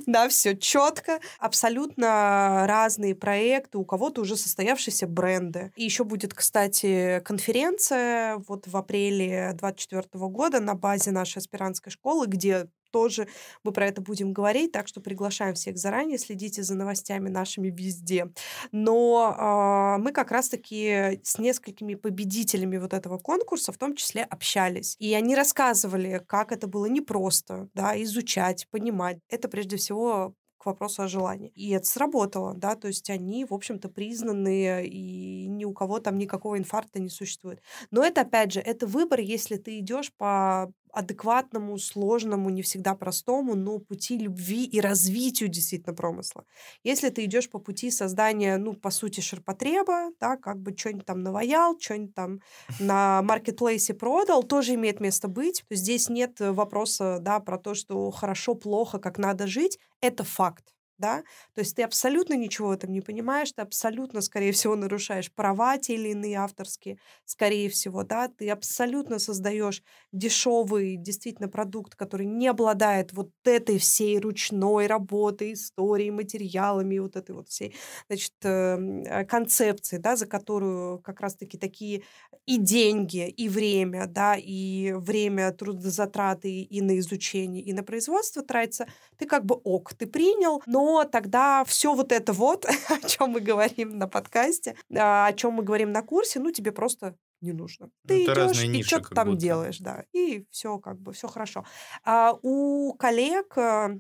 Да, 0.06 0.28
все 0.30 0.56
четко. 0.56 1.20
Абсолютно 1.40 2.66
разные 2.68 3.14
проекты, 3.14 3.78
у 3.78 3.86
кого-то 3.86 4.22
уже 4.22 4.36
состоявшиеся 4.36 5.08
бренды. 5.08 5.72
И 5.76 5.84
еще 5.84 6.04
будет, 6.04 6.34
кстати, 6.34 7.22
конференция 7.26 8.38
вот 8.48 8.68
в 8.68 8.76
апреле 8.76 9.52
2024 9.54 10.28
года 10.30 10.60
на 10.60 10.74
базе 10.74 11.12
нашей 11.12 11.38
аспирантской 11.38 11.92
школы, 11.92 12.28
где 12.28 12.68
тоже 12.92 13.28
мы 13.64 13.72
про 13.72 13.88
это 13.88 14.02
будем 14.02 14.34
говорить, 14.34 14.72
так 14.72 14.88
что 14.88 15.02
приглашаем 15.02 15.56
всех 15.56 15.78
заранее, 15.78 16.18
следите 16.18 16.64
за 16.64 16.76
новостями 16.76 17.30
нашими 17.30 17.70
везде. 17.70 18.32
Но 18.72 19.36
э, 19.38 20.02
мы 20.02 20.12
как 20.12 20.32
раз-таки 20.32 21.20
с 21.24 21.38
несколькими 21.38 21.96
победителями 21.96 22.78
вот 22.88 22.94
этого 22.94 23.18
конкурса 23.20 23.72
в 23.72 23.78
том 23.78 23.96
числе 23.96 24.24
общались. 24.24 24.96
И 25.00 25.14
они 25.14 25.36
рассказывали, 25.36 26.22
как 26.28 26.52
это 26.52 26.68
было 26.68 26.86
непросто, 26.88 27.70
да, 27.74 28.02
изучать, 28.04 28.68
понимать. 28.72 29.20
Это 29.30 29.48
прежде 29.50 29.78
всего 29.78 30.34
к 30.58 30.66
вопросу 30.66 31.04
о 31.04 31.08
желании. 31.08 31.50
И 31.56 31.70
это 31.72 31.86
сработало, 31.86 32.54
да, 32.56 32.76
то 32.76 32.88
есть 32.88 33.10
они, 33.10 33.46
в 33.46 33.54
общем-то, 33.54 33.90
признанные, 33.90 34.88
и 34.88 35.48
ни 35.48 35.66
у 35.66 35.74
кого 35.74 36.00
там 36.00 36.18
никакого 36.18 36.58
инфаркта 36.58 37.00
не 37.00 37.10
существует. 37.10 37.62
Но 37.92 38.04
это, 38.04 38.22
опять 38.22 38.54
же, 38.54 38.60
это 38.60 38.88
выбор, 38.88 39.20
если 39.20 39.58
ты 39.58 39.78
идешь 39.80 40.12
по 40.18 40.72
адекватному, 40.98 41.78
сложному, 41.78 42.50
не 42.50 42.62
всегда 42.62 42.96
простому, 42.96 43.56
но 43.56 43.80
пути 43.80 44.18
любви 44.18 44.66
и 44.66 44.82
развитию 44.82 45.50
действительно 45.50 45.94
промысла. 45.94 46.46
Если 46.84 47.10
ты 47.10 47.26
идешь 47.26 47.50
по 47.50 47.60
пути 47.60 47.92
создания, 47.92 48.58
ну, 48.58 48.74
по 48.74 48.90
сути, 48.90 49.22
ширпотреба, 49.22 50.12
да, 50.20 50.38
как 50.38 50.60
бы 50.60 50.76
что-нибудь 50.76 51.06
там 51.06 51.22
наваял, 51.22 51.78
что-нибудь 51.80 52.16
там 52.16 52.40
на 52.80 53.22
маркетплейсе 53.22 53.94
продал, 53.94 54.44
тоже 54.44 54.74
имеет 54.74 55.00
место 55.00 55.28
быть. 55.28 55.64
Здесь 55.70 56.10
нет 56.10 56.40
вопроса, 56.40 57.20
да, 57.22 57.40
про 57.40 57.58
то, 57.58 57.74
что 57.74 58.10
хорошо, 58.12 58.56
плохо, 58.56 59.00
как 59.00 59.18
надо 59.18 59.48
жить. 59.48 59.78
Это 60.02 60.24
факт 60.24 60.77
да, 60.98 61.24
то 61.54 61.62
есть 61.62 61.76
ты 61.76 61.84
абсолютно 61.84 62.34
ничего 62.36 62.70
в 62.70 62.72
этом 62.72 62.92
не 62.92 63.02
понимаешь, 63.02 63.52
ты 63.52 63.62
абсолютно, 63.62 64.22
скорее 64.22 64.52
всего, 64.52 64.76
нарушаешь 64.76 65.32
права 65.34 65.78
те 65.78 65.96
или 65.96 66.10
иные 66.10 66.38
авторские, 66.38 66.98
скорее 67.26 67.70
всего, 67.70 68.04
да, 68.04 68.28
ты 68.28 68.50
абсолютно 68.50 69.20
создаешь 69.20 69.84
дешевый 70.12 70.98
действительно 70.98 71.50
продукт, 71.50 71.96
который 71.96 72.26
не 72.26 72.48
обладает 72.48 73.14
вот 73.14 73.30
этой 73.44 73.78
всей 73.80 74.20
ручной 74.20 74.88
работой, 74.88 75.54
историей, 75.54 76.12
материалами, 76.12 77.00
вот 77.00 77.16
этой 77.16 77.36
вот 77.36 77.50
всей, 77.50 77.76
значит, 78.08 78.34
эм, 78.44 79.04
э, 79.04 79.26
концепции, 79.26 79.98
да, 79.98 80.16
за 80.16 80.26
которую 80.26 81.00
как 81.00 81.20
раз-таки 81.22 81.58
такие 81.58 82.04
и 82.46 82.58
деньги, 82.58 83.28
и 83.28 83.50
время, 83.50 84.08
да, 84.08 84.36
и 84.38 84.94
время 84.94 85.52
трудозатраты 85.52 86.62
и 86.62 86.82
на 86.82 86.98
изучение, 87.00 87.62
и 87.64 87.74
на 87.74 87.84
производство 87.84 88.42
тратится, 88.44 88.88
ты 89.18 89.26
как 89.26 89.46
бы 89.46 89.56
ок, 89.64 89.94
ты 89.94 90.08
принял, 90.08 90.62
но 90.66 90.87
но 90.88 91.04
тогда 91.04 91.66
все 91.66 91.94
вот 91.94 92.12
это 92.14 92.32
вот, 92.32 92.66
о 92.90 93.08
чем 93.08 93.32
мы 93.32 93.42
говорим 93.42 93.98
на 93.98 94.08
подкасте, 94.08 94.76
а, 94.96 95.28
о 95.28 95.34
чем 95.34 95.54
мы 95.54 95.64
говорим 95.64 95.92
на 95.92 96.02
курсе, 96.02 96.40
ну, 96.40 96.52
тебе 96.52 96.72
просто 96.72 97.16
не 97.42 97.52
нужно. 97.52 97.88
Ну, 97.88 98.08
Ты 98.08 98.24
идешь 98.24 98.64
и 98.64 98.84
что-то 98.84 99.14
там 99.14 99.28
будто. 99.28 99.42
делаешь, 99.42 99.80
да, 99.80 100.06
и 100.14 100.46
все 100.50 100.80
как 100.80 101.00
бы, 101.00 101.12
все 101.12 101.28
хорошо. 101.28 101.66
А 102.04 102.34
у 102.42 102.94
коллег 102.94 103.58
э, 103.58 104.00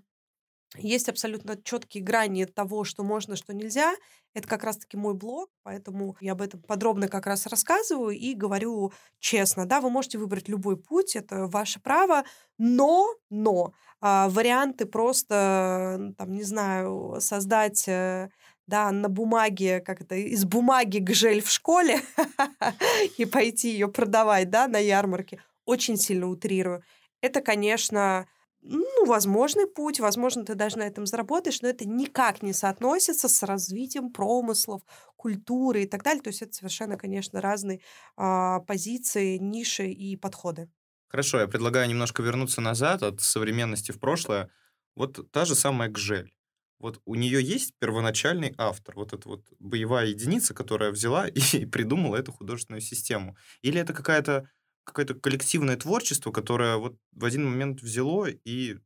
есть 0.75 1.09
абсолютно 1.09 1.57
четкие 1.61 2.03
грани 2.03 2.45
того, 2.45 2.83
что 2.83 3.03
можно, 3.03 3.35
что 3.35 3.53
нельзя. 3.53 3.95
Это 4.33 4.47
как 4.47 4.63
раз-таки 4.63 4.97
мой 4.97 5.13
блог, 5.13 5.49
поэтому 5.63 6.15
я 6.19 6.33
об 6.33 6.41
этом 6.41 6.61
подробно 6.61 7.07
как 7.07 7.25
раз 7.25 7.47
рассказываю 7.47 8.15
и 8.15 8.33
говорю 8.33 8.91
честно. 9.19 9.65
Да, 9.65 9.81
вы 9.81 9.89
можете 9.89 10.17
выбрать 10.17 10.47
любой 10.47 10.77
путь, 10.77 11.15
это 11.15 11.47
ваше 11.47 11.79
право, 11.79 12.23
но, 12.57 13.07
но 13.29 13.73
а, 13.99 14.29
варианты 14.29 14.85
просто, 14.85 16.13
там, 16.17 16.33
не 16.33 16.43
знаю, 16.43 17.17
создать 17.19 17.87
э, 17.87 18.29
да, 18.67 18.91
на 18.91 19.09
бумаге, 19.09 19.79
как 19.79 20.01
это, 20.01 20.15
из 20.15 20.45
бумаги 20.45 20.99
гжель 20.99 21.41
в 21.41 21.49
школе 21.49 22.01
и 23.17 23.25
пойти 23.25 23.71
ее 23.71 23.87
продавать, 23.87 24.49
да, 24.49 24.67
на 24.67 24.77
ярмарке, 24.77 25.41
очень 25.65 25.97
сильно 25.97 26.27
утрирую. 26.27 26.83
Это, 27.21 27.41
конечно, 27.41 28.27
ну, 28.61 29.05
возможный 29.05 29.67
путь, 29.67 29.99
возможно, 29.99 30.43
ты 30.45 30.55
даже 30.55 30.77
на 30.77 30.83
этом 30.83 31.05
заработаешь, 31.05 31.61
но 31.61 31.69
это 31.69 31.87
никак 31.87 32.41
не 32.43 32.53
соотносится 32.53 33.29
с 33.29 33.43
развитием 33.43 34.11
промыслов, 34.11 34.81
культуры 35.15 35.83
и 35.83 35.87
так 35.87 36.03
далее. 36.03 36.21
То 36.21 36.29
есть 36.29 36.41
это 36.41 36.53
совершенно, 36.53 36.97
конечно, 36.97 37.39
разные 37.41 37.81
а, 38.17 38.59
позиции, 38.61 39.37
ниши 39.37 39.87
и 39.89 40.15
подходы. 40.17 40.69
Хорошо, 41.09 41.39
я 41.39 41.47
предлагаю 41.47 41.87
немножко 41.87 42.21
вернуться 42.21 42.61
назад 42.61 43.03
от 43.03 43.21
современности 43.21 43.91
в 43.91 43.99
прошлое. 43.99 44.49
Вот 44.95 45.31
та 45.31 45.45
же 45.45 45.55
самая 45.55 45.89
Гжель. 45.89 46.33
Вот 46.79 47.01
у 47.05 47.15
нее 47.15 47.41
есть 47.41 47.73
первоначальный 47.79 48.53
автор, 48.57 48.95
вот 48.95 49.13
эта 49.13 49.27
вот 49.27 49.47
боевая 49.59 50.07
единица, 50.07 50.53
которая 50.53 50.91
взяла 50.91 51.27
и 51.53 51.65
придумала 51.65 52.17
эту 52.17 52.31
художественную 52.31 52.81
систему. 52.81 53.37
Или 53.61 53.79
это 53.79 53.93
какая-то 53.93 54.49
какое-то 54.87 55.15
коллективное 55.15 55.75
творчество, 55.75 56.31
которое 56.31 56.77
вот 56.77 56.95
в 57.11 57.25
один 57.25 57.45
момент 57.45 57.81
взяло 57.81 58.27
и 58.27 58.77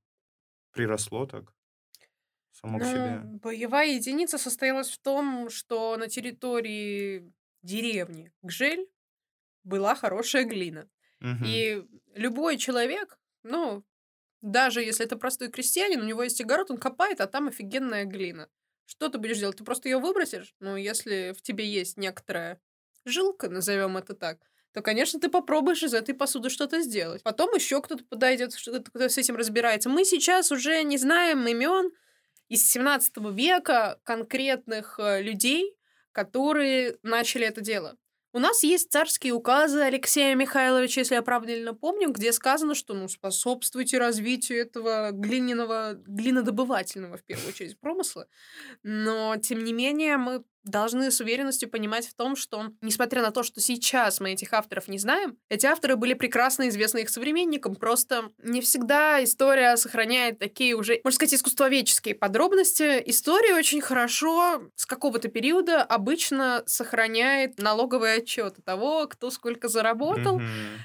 приросло 0.74 1.28
так 1.28 1.54
само 2.52 2.80
к 2.80 2.84
себе. 2.84 3.22
Ну, 3.24 3.40
боевая 3.40 3.94
единица 3.94 4.40
состоялась 4.40 4.90
в 4.90 4.98
том, 5.00 5.50
что 5.52 5.96
на 5.98 6.08
территории 6.08 7.32
деревни 7.62 8.34
Гжель 8.42 8.88
была 9.64 9.94
хорошая 9.94 10.46
глина. 10.46 10.90
Мгм. 11.20 11.46
И 11.46 11.86
любой 12.16 12.58
человек, 12.58 13.20
ну, 13.44 13.84
даже 14.42 14.82
если 14.82 15.06
это 15.06 15.18
простой 15.18 15.52
крестьянин, 15.52 16.02
у 16.02 16.06
него 16.06 16.24
есть 16.24 16.42
огород, 16.42 16.72
он 16.72 16.78
копает, 16.78 17.22
а 17.22 17.28
там 17.28 17.48
офигенная 17.48 18.06
глина. 18.06 18.50
Что 18.88 19.10
ты 19.10 19.20
будешь 19.20 19.38
делать? 19.38 19.58
Ты 19.58 19.64
просто 19.64 19.88
ее 19.88 20.00
выбросишь? 20.00 20.56
Ну, 20.60 20.76
если 20.76 21.34
в 21.38 21.44
тебе 21.44 21.70
есть 21.70 21.98
некоторая 21.98 22.60
жилка, 23.06 23.50
назовем 23.50 23.98
это 23.98 24.16
так, 24.16 24.51
то, 24.74 24.82
конечно, 24.82 25.20
ты 25.20 25.30
попробуешь 25.30 25.84
из 25.84 25.94
этой 25.94 26.16
посуды 26.16 26.50
что-то 26.50 26.82
сделать. 26.82 27.24
Потом 27.24 27.54
еще 27.54 27.82
кто-то 27.82 28.04
подойдет, 28.06 28.54
кто 28.56 29.10
с 29.10 29.18
этим 29.18 29.36
разбирается. 29.36 29.90
Мы 29.90 30.06
сейчас 30.06 30.52
уже 30.52 30.84
не 30.84 30.98
знаем 30.98 31.46
имен 31.46 31.92
из 32.48 32.70
17 32.70 33.18
века 33.34 34.00
конкретных 34.04 35.00
э, 35.00 35.22
людей, 35.22 35.76
которые 36.12 36.98
начали 37.04 37.46
это 37.46 37.62
дело. 37.62 37.98
У 38.34 38.40
нас 38.40 38.64
есть 38.64 38.90
царские 38.92 39.34
указы 39.34 39.82
Алексея 39.82 40.36
Михайловича, 40.36 41.02
если 41.02 41.16
я 41.16 41.22
правильно 41.22 41.74
помню, 41.74 42.12
где 42.12 42.32
сказано, 42.32 42.76
что 42.76 42.94
ну, 42.94 43.10
способствуйте 43.10 43.98
развитию 43.98 44.62
этого 44.62 45.12
глиняного, 45.12 45.96
глинодобывательного, 46.08 47.18
в 47.18 47.26
первую 47.26 47.50
очередь, 47.50 47.78
промысла. 47.78 48.28
Но, 48.84 49.36
тем 49.36 49.66
не 49.66 49.74
менее, 49.74 50.16
мы 50.16 50.46
должны 50.64 51.12
с 51.12 51.20
уверенностью 51.20 51.70
понимать 51.70 52.08
в 52.08 52.14
том, 52.14 52.36
что, 52.36 52.68
несмотря 52.82 53.22
на 53.22 53.32
то, 53.32 53.44
что 53.44 53.60
сейчас 53.62 54.20
мы 54.20 54.32
этих 54.32 54.54
авторов 54.54 54.88
не 54.88 54.98
знаем, 54.98 55.38
эти 55.50 55.66
авторы 55.66 55.96
были 55.96 56.14
прекрасно 56.14 56.70
известны 56.70 57.00
их 57.00 57.10
современникам, 57.10 57.76
просто 57.76 58.30
не 58.44 58.62
всегда 58.62 59.24
история 59.24 59.76
сохраняет 59.78 60.40
такие 60.40 60.76
уже, 60.76 61.00
можно 61.04 61.16
сказать, 61.16 61.34
искусствоведческие 61.34 62.16
подробности. 62.16 63.02
История 63.06 63.56
очень 63.56 63.82
хорошо 63.82 64.62
с 64.76 64.86
какого-то 64.86 65.30
периода 65.30 65.82
обычно 65.84 66.64
сохраняет 66.66 67.60
налоговый 67.60 68.16
отчет 68.16 68.58
того, 68.64 69.08
кто 69.08 69.32
сколько 69.32 69.68
заработал, 69.68 70.42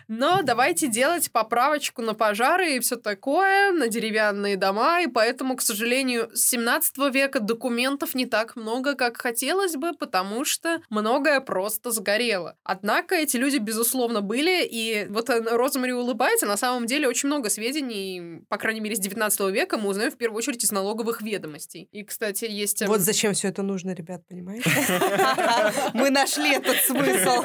но 0.09 0.43
давайте 0.43 0.87
делать 0.87 1.31
поправочку 1.31 2.03
на 2.03 2.15
пожары 2.15 2.77
и 2.77 2.81
все 2.81 2.97
такое, 2.97 3.73
на 3.73 3.89
деревянные 3.89 4.57
дома, 4.57 5.03
и 5.03 5.07
поэтому, 5.07 5.57
к 5.57 5.63
сожалению, 5.63 6.31
с 6.35 6.47
17 6.49 6.97
века 7.13 7.41
документов 7.41 8.15
не 8.15 8.27
так 8.27 8.57
много, 8.57 8.95
как 8.95 9.17
хотелось 9.17 9.66
бы, 9.75 9.93
потому 9.95 10.45
что 10.45 10.81
многое 10.91 11.41
просто 11.41 11.91
сгорело. 11.91 12.57
Однако 12.63 13.17
эти 13.17 13.37
люди, 13.37 13.57
безусловно, 13.57 14.21
были, 14.21 14.65
и 14.65 15.07
вот 15.09 15.29
э, 15.31 15.41
Розмари 15.41 15.93
улыбается, 15.93 16.47
на 16.47 16.57
самом 16.57 16.87
деле 16.87 17.09
очень 17.09 17.29
много 17.29 17.51
сведений, 17.51 18.43
по 18.49 18.59
крайней 18.59 18.81
мере, 18.81 18.95
с 18.95 19.01
19 19.01 19.41
века 19.53 19.79
мы 19.79 19.89
узнаем 19.89 20.11
в 20.13 20.17
первую 20.17 20.39
очередь 20.39 20.63
из 20.63 20.71
налоговых 20.71 21.23
ведомостей. 21.23 21.89
И, 21.91 22.05
кстати, 22.05 22.45
есть... 22.45 22.83
эм, 22.83 22.89
Вот 22.89 23.01
зачем 23.01 23.33
все 23.33 23.49
это 23.49 23.63
нужно, 23.63 23.91
ребят, 23.95 24.23
понимаете? 24.29 24.71
Мы 25.95 26.11
нашли 26.11 26.53
этот 26.55 26.77
смысл, 26.77 27.43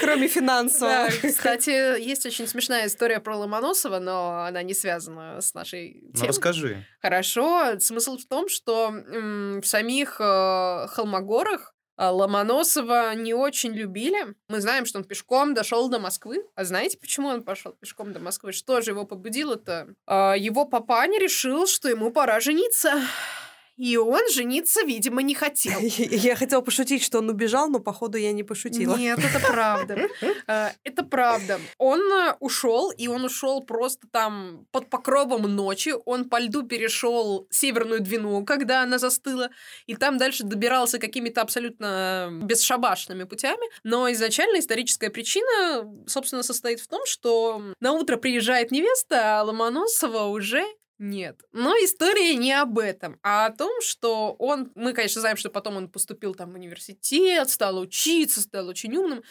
кроме 0.00 0.28
финансового. 0.28 1.08
кстати, 1.08 2.00
есть 2.00 2.26
очень 2.26 2.46
смешная 2.46 2.86
история 2.86 3.20
про 3.20 3.36
Ломоносова, 3.36 3.98
но 3.98 4.44
она 4.44 4.62
не 4.62 4.74
связана 4.74 5.40
с 5.40 5.54
нашей 5.54 6.00
Ну, 6.02 6.12
темой. 6.12 6.28
расскажи. 6.28 6.86
Хорошо. 7.00 7.78
Смысл 7.80 8.16
в 8.18 8.26
том, 8.26 8.48
что 8.48 8.90
в 8.90 9.62
самих 9.64 10.16
э, 10.20 10.86
Холмогорах 10.88 11.63
Ломоносова 11.96 13.14
не 13.14 13.34
очень 13.34 13.72
любили. 13.72 14.34
Мы 14.48 14.60
знаем, 14.60 14.86
что 14.86 14.98
он 14.98 15.04
пешком 15.04 15.54
дошел 15.54 15.88
до 15.88 15.98
Москвы. 15.98 16.44
А 16.54 16.64
знаете, 16.64 16.98
почему 16.98 17.28
он 17.28 17.42
пошел 17.42 17.72
пешком 17.72 18.12
до 18.12 18.20
Москвы? 18.20 18.52
Что 18.52 18.80
же 18.80 18.90
его 18.92 19.04
побудило-то? 19.04 19.94
А, 20.06 20.34
его 20.36 20.64
папаня 20.64 21.20
решил, 21.20 21.66
что 21.66 21.88
ему 21.88 22.10
пора 22.10 22.40
жениться. 22.40 23.00
И 23.76 23.96
он 23.96 24.20
жениться, 24.30 24.82
видимо, 24.82 25.22
не 25.22 25.34
хотел. 25.34 25.80
Я 25.82 26.36
хотела 26.36 26.60
пошутить, 26.60 27.02
что 27.02 27.18
он 27.18 27.28
убежал, 27.28 27.68
но 27.68 27.80
походу 27.80 28.18
я 28.18 28.32
не 28.32 28.44
пошутила. 28.44 28.96
Нет, 28.96 29.18
это 29.18 29.40
правда. 29.46 30.08
Э, 30.46 30.70
Это 30.84 31.02
правда. 31.02 31.58
Он 31.78 32.00
э, 32.00 32.34
ушел, 32.40 32.90
и 32.90 33.08
он 33.08 33.24
ушел 33.24 33.62
просто 33.62 34.06
там 34.10 34.66
под 34.72 34.90
покровом 34.90 35.42
ночи. 35.42 35.94
Он 36.04 36.28
по 36.28 36.38
льду 36.38 36.62
перешел 36.62 37.46
Северную 37.50 38.00
Двину, 38.00 38.44
когда 38.44 38.82
она 38.82 38.98
застыла, 38.98 39.50
и 39.86 39.94
там 39.94 40.18
дальше 40.18 40.44
добирался 40.44 40.98
какими-то 40.98 41.40
абсолютно 41.40 42.30
бесшабашными 42.42 43.24
путями. 43.24 43.66
Но 43.84 44.10
изначально 44.12 44.58
историческая 44.58 45.10
причина, 45.10 45.90
собственно, 46.06 46.42
состоит 46.42 46.80
в 46.80 46.88
том, 46.88 47.02
что 47.06 47.62
на 47.80 47.92
утро 47.92 48.16
приезжает 48.16 48.70
невеста, 48.70 49.40
а 49.40 49.42
Ломоносова 49.44 50.24
уже 50.24 50.64
нет. 50.98 51.42
Но 51.52 51.74
история 51.74 52.36
не 52.36 52.52
об 52.52 52.78
этом, 52.78 53.18
а 53.22 53.46
о 53.46 53.50
том, 53.50 53.80
что 53.80 54.34
он... 54.38 54.70
Мы, 54.74 54.92
конечно, 54.92 55.20
знаем, 55.20 55.36
что 55.36 55.50
потом 55.50 55.76
он 55.76 55.88
поступил 55.88 56.34
там 56.34 56.52
в 56.52 56.54
университет, 56.54 57.50
стал 57.50 57.78
учиться, 57.78 58.40
стал 58.40 58.68
очень 58.68 58.96
умным. 58.96 59.22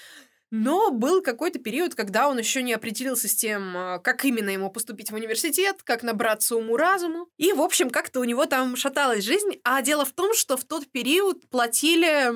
Но 0.55 0.91
был 0.91 1.23
какой-то 1.23 1.57
период, 1.57 1.95
когда 1.95 2.29
он 2.29 2.37
еще 2.37 2.61
не 2.61 2.73
определился 2.73 3.27
с 3.27 3.33
тем, 3.33 3.75
а, 3.75 3.97
как 3.97 4.23
именно 4.23 4.51
ему 4.51 4.69
поступить 4.69 5.09
в 5.09 5.15
университет, 5.15 5.81
как 5.83 6.03
набраться 6.03 6.55
уму-разуму. 6.55 7.27
И, 7.37 7.53
в 7.53 7.61
общем, 7.61 7.89
как-то 7.89 8.19
у 8.19 8.23
него 8.23 8.45
там 8.45 8.75
шаталась 8.75 9.23
жизнь. 9.23 9.59
А 9.63 9.81
дело 9.81 10.05
в 10.05 10.11
том, 10.11 10.35
что 10.35 10.55
в 10.55 10.63
тот 10.63 10.87
период 10.91 11.49
платили 11.49 12.31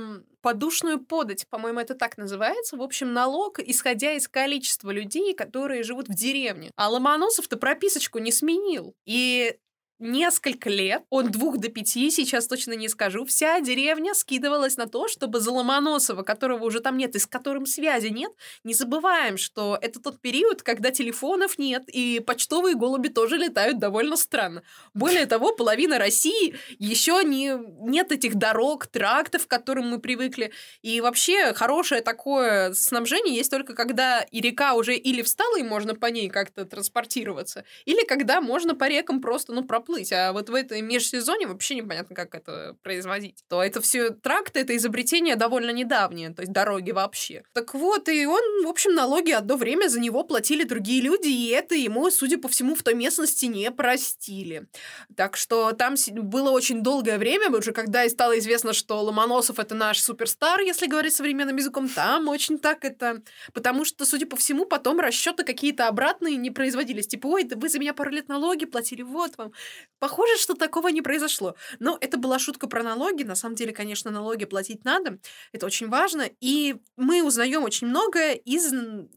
подушную 0.47 1.01
подать, 1.01 1.45
по-моему, 1.49 1.81
это 1.81 1.93
так 1.93 2.17
называется. 2.17 2.77
В 2.77 2.81
общем, 2.81 3.11
налог, 3.11 3.59
исходя 3.59 4.13
из 4.13 4.29
количества 4.29 4.91
людей, 4.91 5.33
которые 5.33 5.83
живут 5.83 6.07
в 6.07 6.13
деревне. 6.13 6.71
А 6.77 6.87
Ломоносов-то 6.87 7.57
прописочку 7.57 8.19
не 8.19 8.31
сменил. 8.31 8.95
И 9.05 9.57
несколько 9.99 10.69
лет, 10.69 11.03
от 11.09 11.31
двух 11.31 11.57
до 11.57 11.69
пяти, 11.69 12.11
сейчас 12.11 12.47
точно 12.47 12.73
не 12.73 12.89
скажу, 12.89 13.25
вся 13.25 13.59
деревня 13.61 14.13
скидывалась 14.13 14.77
на 14.77 14.87
то, 14.87 15.07
чтобы 15.07 15.39
за 15.39 15.51
Ломоносова, 15.51 16.23
которого 16.23 16.65
уже 16.65 16.79
там 16.79 16.97
нет 16.97 17.15
и 17.15 17.19
с 17.19 17.25
которым 17.25 17.65
связи 17.65 18.07
нет, 18.07 18.31
не 18.63 18.73
забываем, 18.73 19.37
что 19.37 19.77
это 19.81 19.99
тот 19.99 20.19
период, 20.19 20.61
когда 20.61 20.91
телефонов 20.91 21.57
нет, 21.57 21.83
и 21.87 22.19
почтовые 22.19 22.75
голуби 22.75 23.07
тоже 23.07 23.37
летают 23.37 23.79
довольно 23.79 24.17
странно. 24.17 24.63
Более 24.93 25.25
того, 25.25 25.53
половина 25.53 25.97
России 25.97 26.55
еще 26.77 27.23
не, 27.23 27.57
нет 27.87 28.11
этих 28.11 28.35
дорог, 28.35 28.87
трактов, 28.87 29.47
к 29.47 29.49
которым 29.49 29.89
мы 29.89 29.99
привыкли. 29.99 30.51
И 30.81 31.01
вообще 31.01 31.53
хорошее 31.53 32.01
такое 32.01 32.73
снабжение 32.73 33.35
есть 33.35 33.51
только 33.51 33.73
когда 33.73 34.21
и 34.21 34.41
река 34.41 34.73
уже 34.73 34.95
или 34.95 35.21
встала, 35.21 35.57
и 35.57 35.63
можно 35.63 35.95
по 35.95 36.07
ней 36.07 36.29
как-то 36.29 36.65
транспортироваться, 36.65 37.63
или 37.85 38.05
когда 38.05 38.41
можно 38.41 38.75
по 38.75 38.87
рекам 38.87 39.21
просто, 39.21 39.53
ну, 39.53 39.63
проплыть. 39.63 39.86
А 40.11 40.33
вот 40.33 40.49
в 40.49 40.53
этой 40.53 40.81
межсезоне 40.81 41.47
вообще 41.47 41.75
непонятно, 41.75 42.15
как 42.15 42.35
это 42.35 42.75
производить. 42.83 43.43
То 43.49 43.63
это 43.63 43.81
все 43.81 44.09
тракты, 44.09 44.59
это 44.59 44.75
изобретение 44.75 45.35
довольно 45.35 45.71
недавнее, 45.71 46.29
то 46.33 46.41
есть 46.41 46.51
дороги 46.51 46.91
вообще. 46.91 47.43
Так 47.53 47.73
вот, 47.73 48.09
и 48.09 48.25
он, 48.25 48.65
в 48.65 48.67
общем, 48.67 48.93
налоги 48.93 49.31
одно 49.31 49.55
время 49.55 49.87
за 49.87 49.99
него 49.99 50.23
платили 50.23 50.63
другие 50.63 51.01
люди, 51.01 51.27
и 51.27 51.49
это 51.49 51.75
ему, 51.75 52.09
судя 52.11 52.37
по 52.37 52.47
всему, 52.47 52.75
в 52.75 52.83
той 52.83 52.93
местности 52.93 53.45
не 53.45 53.71
простили. 53.71 54.67
Так 55.15 55.37
что 55.37 55.71
там 55.71 55.95
было 56.11 56.51
очень 56.51 56.81
долгое 56.81 57.17
время, 57.17 57.49
уже 57.49 57.71
когда 57.71 58.03
и 58.03 58.09
стало 58.09 58.37
известно, 58.39 58.73
что 58.73 59.01
Ломоносов 59.01 59.59
это 59.59 59.75
наш 59.75 59.99
суперстар, 59.99 60.61
если 60.61 60.87
говорить 60.87 61.13
современным 61.13 61.55
языком, 61.55 61.89
там 61.89 62.27
очень 62.27 62.59
так 62.59 62.85
это... 62.85 63.21
Потому 63.53 63.85
что, 63.85 64.05
судя 64.05 64.25
по 64.25 64.35
всему, 64.35 64.65
потом 64.65 64.99
расчеты 64.99 65.43
какие-то 65.43 65.87
обратные 65.87 66.35
не 66.35 66.51
производились. 66.51 67.07
Типа, 67.07 67.27
ой, 67.27 67.43
да 67.43 67.57
вы 67.57 67.69
за 67.69 67.79
меня 67.79 67.93
пару 67.93 68.11
лет 68.11 68.27
налоги 68.27 68.65
платили, 68.65 69.01
вот 69.01 69.37
вам. 69.37 69.51
Похоже, 69.99 70.37
что 70.37 70.53
такого 70.53 70.89
не 70.89 71.01
произошло. 71.01 71.55
Но 71.79 71.97
это 71.99 72.17
была 72.17 72.37
шутка 72.37 72.67
про 72.67 72.83
налоги. 72.83 73.23
На 73.23 73.35
самом 73.35 73.55
деле, 73.55 73.73
конечно, 73.73 74.11
налоги 74.11 74.45
платить 74.45 74.85
надо. 74.85 75.17
Это 75.51 75.65
очень 75.65 75.89
важно. 75.89 76.29
И 76.39 76.75
мы 76.97 77.23
узнаем 77.23 77.63
очень 77.63 77.87
многое 77.87 78.33
из 78.33 78.71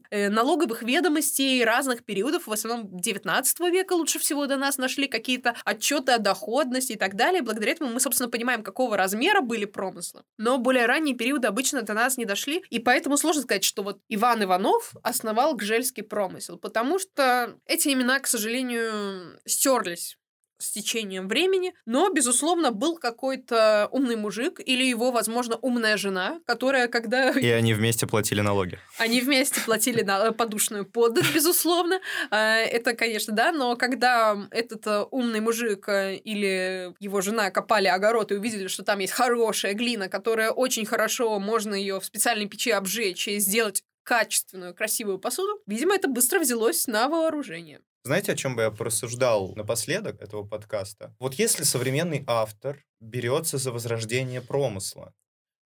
э, 0.09 0.29
налоговых 0.29 0.81
ведомостей 0.81 1.63
разных 1.63 2.03
периодов. 2.03 2.47
В 2.47 2.51
основном 2.51 2.99
19 2.99 3.59
века 3.71 3.93
лучше 3.93 4.17
всего 4.17 4.47
до 4.47 4.57
нас 4.57 4.77
нашли 4.77 5.07
какие-то 5.07 5.55
отчеты 5.65 6.13
о 6.13 6.17
доходности 6.17 6.93
и 6.93 6.97
так 6.97 7.15
далее. 7.15 7.43
Благодаря 7.43 7.73
этому 7.73 7.91
мы, 7.91 7.99
собственно, 7.99 8.29
понимаем, 8.29 8.63
какого 8.63 8.97
размера 8.97 9.41
были 9.41 9.65
промыслы. 9.65 10.23
Но 10.37 10.57
более 10.57 10.87
ранние 10.87 11.15
периоды 11.15 11.47
обычно 11.47 11.83
до 11.83 11.93
нас 11.93 12.17
не 12.17 12.25
дошли. 12.25 12.63
И 12.71 12.79
поэтому 12.79 13.17
сложно 13.17 13.43
сказать, 13.43 13.63
что 13.63 13.83
вот 13.83 13.99
Иван 14.09 14.43
Иванов 14.43 14.95
основал 15.03 15.53
гжельский 15.55 16.01
промысел. 16.01 16.57
Потому 16.57 16.97
что 16.97 17.55
эти 17.67 17.89
имена, 17.89 18.19
к 18.19 18.25
сожалению, 18.25 19.39
стерлись 19.45 20.17
с 20.61 20.71
течением 20.71 21.27
времени, 21.27 21.73
но, 21.85 22.09
безусловно, 22.09 22.71
был 22.71 22.97
какой-то 22.97 23.89
умный 23.91 24.15
мужик 24.15 24.59
или 24.63 24.83
его, 24.83 25.11
возможно, 25.11 25.57
умная 25.57 25.97
жена, 25.97 26.39
которая, 26.45 26.87
когда... 26.87 27.31
И 27.31 27.49
они 27.49 27.73
вместе 27.73 28.07
платили 28.07 28.41
налоги. 28.41 28.79
Они 28.97 29.21
вместе 29.21 29.59
платили 29.61 30.03
на 30.03 30.27
э, 30.27 30.31
подушную 30.31 30.85
подать, 30.85 31.25
безусловно. 31.33 31.99
А, 32.29 32.57
это, 32.57 32.93
конечно, 32.93 33.33
да, 33.33 33.51
но 33.51 33.75
когда 33.75 34.37
этот 34.51 34.85
э, 34.87 35.05
умный 35.11 35.39
мужик 35.39 35.89
э, 35.89 36.15
или 36.15 36.93
его 36.99 37.21
жена 37.21 37.49
копали 37.49 37.87
огород 37.87 38.31
и 38.31 38.35
увидели, 38.35 38.67
что 38.67 38.83
там 38.83 38.99
есть 38.99 39.13
хорошая 39.13 39.73
глина, 39.73 40.09
которая 40.09 40.51
очень 40.51 40.85
хорошо, 40.85 41.39
можно 41.39 41.73
ее 41.73 41.99
в 41.99 42.05
специальной 42.05 42.47
печи 42.47 42.71
обжечь 42.71 43.27
и 43.27 43.39
сделать 43.39 43.83
качественную, 44.03 44.73
красивую 44.73 45.19
посуду, 45.19 45.61
видимо, 45.67 45.95
это 45.95 46.07
быстро 46.07 46.39
взялось 46.39 46.87
на 46.87 47.07
вооружение. 47.07 47.81
Знаете, 48.03 48.31
о 48.31 48.35
чем 48.35 48.55
бы 48.55 48.63
я 48.63 48.71
порассуждал 48.71 49.53
напоследок 49.55 50.21
этого 50.21 50.43
подкаста? 50.43 51.15
Вот 51.19 51.35
если 51.35 51.63
современный 51.63 52.23
автор 52.25 52.83
берется 52.99 53.57
за 53.57 53.71
возрождение 53.71 54.41
промысла, 54.41 55.13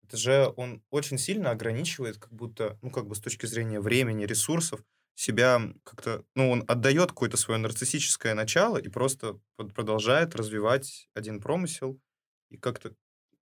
это 0.05 0.17
же 0.17 0.53
он 0.57 0.83
очень 0.91 1.19
сильно 1.19 1.51
ограничивает, 1.51 2.19
как 2.19 2.33
будто, 2.33 2.79
ну, 2.83 2.91
как 2.91 3.07
бы 3.09 3.15
с 3.17 3.21
точки 3.21 3.47
зрения 3.47 3.81
времени, 3.81 4.25
ресурсов, 4.27 4.83
себя 5.15 5.61
как-то, 5.85 6.25
ну, 6.35 6.51
он 6.51 6.65
отдает 6.69 7.11
какое-то 7.11 7.37
свое 7.37 7.61
нарциссическое 7.61 8.35
начало 8.35 8.79
и 8.79 8.89
просто 8.89 9.41
продолжает 9.75 10.35
развивать 10.37 11.09
один 11.15 11.41
промысел 11.41 12.01
и 12.51 12.59
как-то, 12.59 12.95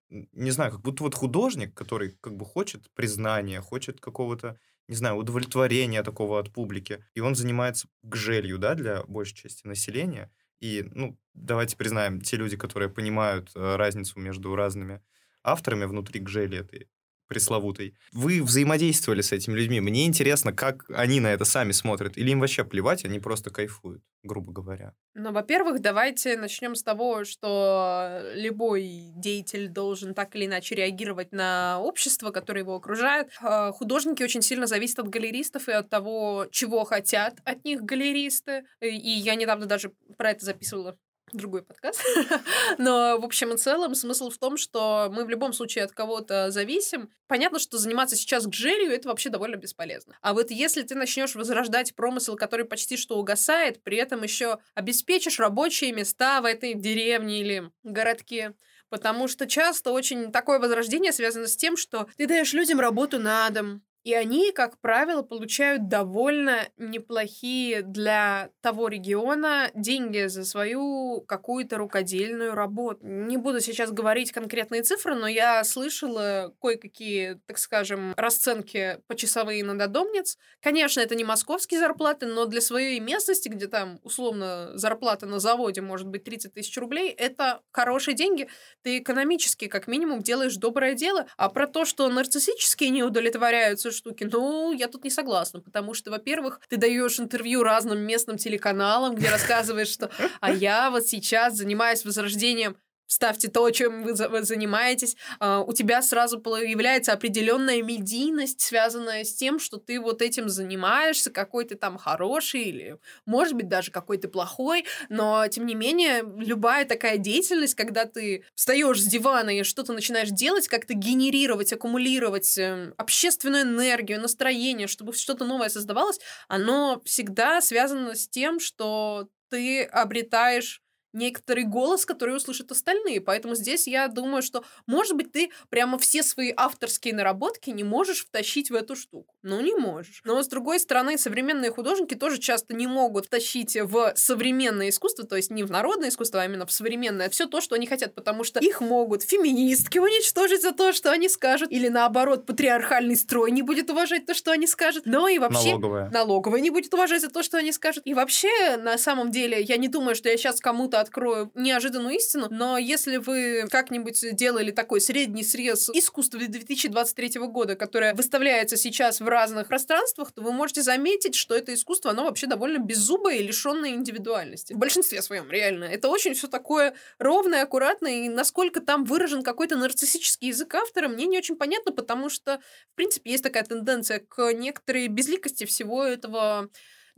не 0.10 0.52
знаю, 0.52 0.72
как 0.72 0.82
будто 0.82 1.04
вот 1.04 1.16
художник, 1.16 1.76
который 1.76 2.18
как 2.22 2.36
бы 2.36 2.46
хочет 2.46 2.92
признания, 2.94 3.62
хочет 3.62 4.02
какого-то 4.02 4.60
не 4.90 4.96
знаю, 4.96 5.18
удовлетворения 5.18 6.02
такого 6.04 6.40
от 6.40 6.52
публики. 6.52 7.06
И 7.14 7.20
он 7.20 7.36
занимается 7.36 7.88
гжелью, 8.02 8.58
да, 8.58 8.74
для 8.74 9.04
большей 9.04 9.36
части 9.36 9.68
населения. 9.68 10.32
И, 10.62 10.84
ну, 10.94 11.18
давайте 11.36 11.78
признаем, 11.78 12.22
те 12.22 12.38
люди, 12.38 12.58
которые 12.58 12.90
понимают 12.90 13.52
э, 13.56 13.76
разницу 13.76 14.20
между 14.20 14.56
разными 14.56 15.02
авторами 15.44 15.86
внутри 15.86 16.20
гжели 16.20 16.58
этой, 16.58 16.90
пресловутой. 17.30 17.96
Вы 18.12 18.44
взаимодействовали 18.44 19.22
с 19.22 19.32
этими 19.32 19.54
людьми. 19.54 19.80
Мне 19.80 20.06
интересно, 20.06 20.52
как 20.52 20.84
они 20.90 21.22
на 21.22 21.28
это 21.28 21.46
сами 21.46 21.72
смотрят. 21.72 22.18
Или 22.18 22.32
им 22.32 22.42
вообще 22.42 22.66
плевать, 22.66 23.06
они 23.06 23.20
просто 23.20 23.52
кайфуют, 23.52 24.04
грубо 24.24 24.52
говоря. 24.52 24.94
Ну, 25.14 25.32
во-первых, 25.32 25.80
давайте 25.80 26.38
начнем 26.38 26.76
с 26.76 26.84
того, 26.84 27.24
что 27.24 28.22
любой 28.34 29.12
деятель 29.16 29.70
должен 29.70 30.14
так 30.14 30.36
или 30.36 30.48
иначе 30.48 30.76
реагировать 30.76 31.32
на 31.32 31.80
общество, 31.80 32.32
которое 32.32 32.62
его 32.62 32.76
окружает. 32.76 33.30
А, 33.42 33.72
художники 33.72 34.24
очень 34.24 34.42
сильно 34.42 34.66
зависят 34.66 35.00
от 35.00 35.10
галеристов 35.10 35.70
и 35.70 35.72
от 35.72 35.90
того, 35.90 36.48
чего 36.52 36.84
хотят 36.84 37.36
от 37.46 37.64
них 37.64 37.84
галеристы. 37.84 38.64
И 38.82 39.10
я 39.10 39.36
недавно 39.36 39.68
даже 39.68 39.94
про 40.18 40.32
это 40.32 40.44
записывала 40.44 40.98
другой 41.34 41.64
подкаст. 41.64 42.02
Но, 42.78 43.18
в 43.20 43.26
общем 43.26 43.54
и 43.54 43.58
целом, 43.58 43.96
смысл 43.96 44.30
в 44.30 44.38
том, 44.38 44.58
что 44.58 45.10
мы 45.12 45.26
в 45.26 45.30
любом 45.30 45.54
случае 45.54 45.86
от 45.86 45.92
кого-то 45.92 46.52
зависим. 46.52 47.10
Понятно, 47.28 47.60
что 47.60 47.78
заниматься 47.78 48.16
сейчас 48.16 48.48
гжелью 48.48 48.92
это 48.92 49.10
вообще 49.10 49.30
довольно 49.30 49.56
бесполезно. 49.56 50.18
А 50.22 50.34
вот 50.34 50.52
если 50.52 50.82
ты 50.84 50.96
начнешь 50.96 51.36
возрождать 51.36 51.96
промысел, 51.96 52.36
который 52.36 52.66
почти 52.66 52.98
что 52.98 53.18
угасает, 53.18 53.84
при 53.84 53.98
этом 53.98 54.24
еще 54.24 54.60
обеспечишь 54.76 55.40
рабочие 55.40 55.92
места 55.92 56.42
в 56.42 56.46
этой 56.46 56.74
деревне 56.74 57.42
или 57.42 57.72
городке, 57.84 58.54
Потому 58.90 59.28
что 59.28 59.46
часто 59.46 59.92
очень 59.92 60.32
такое 60.32 60.60
возрождение 60.60 61.12
связано 61.12 61.48
с 61.48 61.56
тем, 61.56 61.78
что 61.78 62.08
ты 62.18 62.28
даешь 62.28 62.54
людям 62.54 62.80
работу 62.80 63.20
на 63.20 63.48
дом, 63.52 63.84
и 64.04 64.14
они, 64.14 64.52
как 64.52 64.80
правило, 64.80 65.22
получают 65.24 65.88
довольно 65.90 66.68
неплохие 66.78 67.82
для 67.82 68.50
того 68.62 68.88
региона 68.88 69.70
деньги 69.76 70.28
за 70.28 70.46
свою 70.46 71.22
какую-то 71.28 71.78
рукодельную 71.78 72.54
работу. 72.56 73.00
Не 73.04 73.38
буду 73.38 73.60
сейчас 73.60 73.92
говорить 73.92 74.32
конкретные 74.32 74.84
цифры, 74.84 75.16
но 75.16 75.28
я 75.28 75.64
слышала 75.64 76.54
кое-какие, 76.62 77.42
так 77.46 77.58
скажем, 77.58 78.14
расценки 78.16 79.00
почасовые 79.08 79.64
на 79.64 79.78
додомниц. 79.78 80.38
Конечно, 80.62 81.02
это 81.02 81.16
не 81.16 81.26
московские 81.26 81.80
зарплаты, 81.80 82.26
но 82.26 82.46
для 82.46 82.62
своей 82.62 83.00
местности, 83.00 83.50
где 83.50 83.68
там, 83.68 84.00
условно, 84.04 84.72
зарплата 84.78 85.26
на 85.26 85.40
заводе 85.40 85.82
может 85.82 86.08
быть 86.08 86.24
30 86.24 86.54
тысяч 86.54 86.78
рублей, 86.78 87.12
это 87.12 87.62
хорошие 87.72 88.16
деньги. 88.16 88.48
Ты 88.82 89.00
экономически, 89.00 89.68
как 89.68 89.88
минимум, 89.88 90.22
делаешь 90.22 90.56
доброе 90.56 90.94
дело. 90.94 91.28
А 91.38 91.50
про 91.50 91.68
то, 91.68 91.84
что 91.86 92.08
нарциссические 92.10 92.90
не 92.92 93.04
удовлетворяются 93.04 93.89
нравятся 93.90 93.98
штуки. 93.98 94.28
Ну, 94.32 94.72
я 94.72 94.88
тут 94.88 95.04
не 95.04 95.10
согласна, 95.10 95.60
потому 95.60 95.94
что, 95.94 96.12
во-первых, 96.12 96.62
ты 96.70 96.78
даешь 96.78 97.20
интервью 97.20 97.64
разным 97.64 98.00
местным 98.00 98.38
телеканалам, 98.38 99.16
где 99.16 99.30
рассказываешь, 99.30 99.90
что 99.90 100.10
«а 100.40 100.52
я 100.52 100.90
вот 100.92 101.06
сейчас 101.08 101.56
занимаюсь 101.56 102.06
возрождением 102.06 102.76
ставьте 103.10 103.50
то, 103.50 103.70
чем 103.72 104.04
вы, 104.04 104.14
вы 104.14 104.44
занимаетесь, 104.44 105.18
uh, 105.42 105.64
у 105.66 105.74
тебя 105.74 106.02
сразу 106.02 106.40
появляется 106.40 107.12
определенная 107.12 107.82
медийность, 107.82 108.62
связанная 108.62 109.24
с 109.24 109.34
тем, 109.34 109.60
что 109.60 109.78
ты 109.78 110.00
вот 110.00 110.22
этим 110.22 110.48
занимаешься, 110.48 111.32
какой 111.32 111.66
ты 111.66 111.76
там 111.76 111.98
хороший 111.98 112.62
или, 112.62 112.98
может 113.26 113.56
быть, 113.56 113.68
даже 113.68 113.92
какой 113.92 114.18
ты 114.18 114.28
плохой, 114.28 114.86
но, 115.10 115.48
тем 115.48 115.66
не 115.66 115.76
менее, 115.76 116.24
любая 116.38 116.86
такая 116.86 117.18
деятельность, 117.18 117.76
когда 117.76 118.06
ты 118.06 118.46
встаешь 118.54 119.02
с 119.02 119.06
дивана 119.06 119.50
и 119.50 119.64
что-то 119.64 119.94
начинаешь 119.94 120.30
делать, 120.30 120.68
как-то 120.68 120.94
генерировать, 120.94 121.74
аккумулировать 121.74 122.58
э, 122.60 122.94
общественную 122.98 123.64
энергию, 123.64 124.22
настроение, 124.22 124.88
чтобы 124.88 125.14
что-то 125.14 125.46
новое 125.46 125.70
создавалось, 125.70 126.20
оно 126.48 127.02
всегда 127.06 127.60
связано 127.62 128.14
с 128.14 128.28
тем, 128.28 128.60
что 128.60 129.28
ты 129.50 129.84
обретаешь 129.84 130.84
некоторый 131.14 131.64
голос, 131.64 132.06
который 132.06 132.36
услышат 132.36 132.72
остальные. 132.72 133.22
Поэтому 133.22 133.56
здесь 133.56 133.88
я 133.88 134.08
думаю, 134.08 134.42
что, 134.42 134.64
может 134.88 135.16
быть, 135.16 135.32
ты 135.32 135.52
прямо 135.70 135.98
все 135.98 136.24
свои 136.24 136.54
авторские 136.56 137.14
наработки 137.14 137.70
не 137.70 137.84
можешь 137.84 138.26
втащить 138.26 138.70
в 138.70 138.76
эту 138.76 138.96
штуку. 138.96 139.34
Ну, 139.42 139.62
не 139.62 139.76
можешь. 139.76 140.22
Но, 140.26 140.42
с 140.42 140.48
другой 140.48 140.80
стороны, 140.80 141.18
современные 141.18 141.72
художники 141.72 142.16
тоже 142.16 142.38
часто 142.38 142.74
не 142.74 142.88
могут 142.88 143.28
втащить 143.28 143.76
в 143.76 144.14
современное 144.16 144.90
искусство, 144.90 145.26
то 145.26 145.36
есть 145.36 145.52
не 145.52 145.64
в 145.64 145.72
народное 145.72 146.10
искусство, 146.10 146.42
а 146.42 146.46
именно 146.46 146.66
в 146.66 146.72
современное, 146.72 147.30
все 147.30 147.46
то, 147.46 147.62
что 147.62 147.76
они 147.76 147.88
хотят, 147.88 148.16
потому 148.16 148.44
что 148.44 148.60
их 148.60 148.82
могут 148.82 149.24
феминистки 149.24 149.98
уничтожить 149.98 150.62
за 150.62 150.72
то, 150.72 150.92
что 150.94 151.12
они 151.12 151.30
скажут, 151.30 151.72
или 151.72 151.88
наоборот, 151.88 152.46
патриархальный 152.46 153.16
строй 153.16 153.52
не 153.52 153.62
будет 153.62 153.90
уважать 153.90 154.26
то, 154.26 154.34
что 154.34 154.52
они 154.52 154.68
скажут, 154.68 155.06
но 155.06 155.28
и 155.28 155.40
вообще... 155.40 155.70
Налоговая. 155.70 156.10
Налоговая 156.10 156.62
не 156.62 156.70
будет 156.70 156.94
уважать 156.94 157.22
за 157.22 157.30
то, 157.30 157.44
что 157.44 157.58
они 157.58 157.72
скажут. 157.72 158.04
И 158.06 158.14
вообще, 158.14 158.78
на 158.78 158.98
самом 158.98 159.32
деле, 159.32 159.62
я 159.62 159.78
не 159.78 159.88
думаю, 159.88 160.16
что 160.16 160.30
я 160.30 160.38
сейчас 160.38 160.60
кому-то 160.60 160.99
открою 161.00 161.52
неожиданную 161.56 162.16
истину, 162.16 162.48
но 162.50 162.78
если 162.78 163.18
вы 163.18 163.68
как-нибудь 163.70 164.36
делали 164.36 164.72
такой 164.72 165.02
средний 165.02 165.44
срез 165.44 165.90
искусства 165.90 166.40
2023 166.40 167.40
года, 167.48 167.76
которое 167.76 168.14
выставляется 168.14 168.78
сейчас 168.78 169.20
в 169.20 169.28
разных 169.28 169.68
пространствах, 169.68 170.32
то 170.32 170.42
вы 170.42 170.52
можете 170.52 170.82
заметить, 170.82 171.36
что 171.36 171.56
это 171.56 171.74
искусство, 171.74 172.12
оно 172.12 172.24
вообще 172.24 172.48
довольно 172.48 172.80
беззубое 172.80 173.36
и 173.38 173.44
лишенное 173.44 173.92
индивидуальности. 173.92 174.74
В 174.74 174.78
большинстве 174.78 175.22
своем, 175.22 175.50
реально. 175.50 175.86
Это 175.86 176.10
очень 176.10 176.34
все 176.34 176.48
такое 176.48 176.94
ровное, 177.18 177.64
аккуратное, 177.64 178.26
и 178.26 178.30
насколько 178.30 178.82
там 178.82 179.06
выражен 179.06 179.44
какой-то 179.44 179.76
нарциссический 179.76 180.50
язык 180.50 180.74
автора, 180.76 181.08
мне 181.08 181.26
не 181.26 181.38
очень 181.38 181.56
понятно, 181.56 181.92
потому 181.92 182.30
что, 182.30 182.60
в 182.92 182.96
принципе, 182.96 183.32
есть 183.32 183.44
такая 183.44 183.64
тенденция 183.64 184.20
к 184.20 184.54
некоторой 184.54 185.08
безликости 185.08 185.66
всего 185.66 186.04
этого 186.04 186.70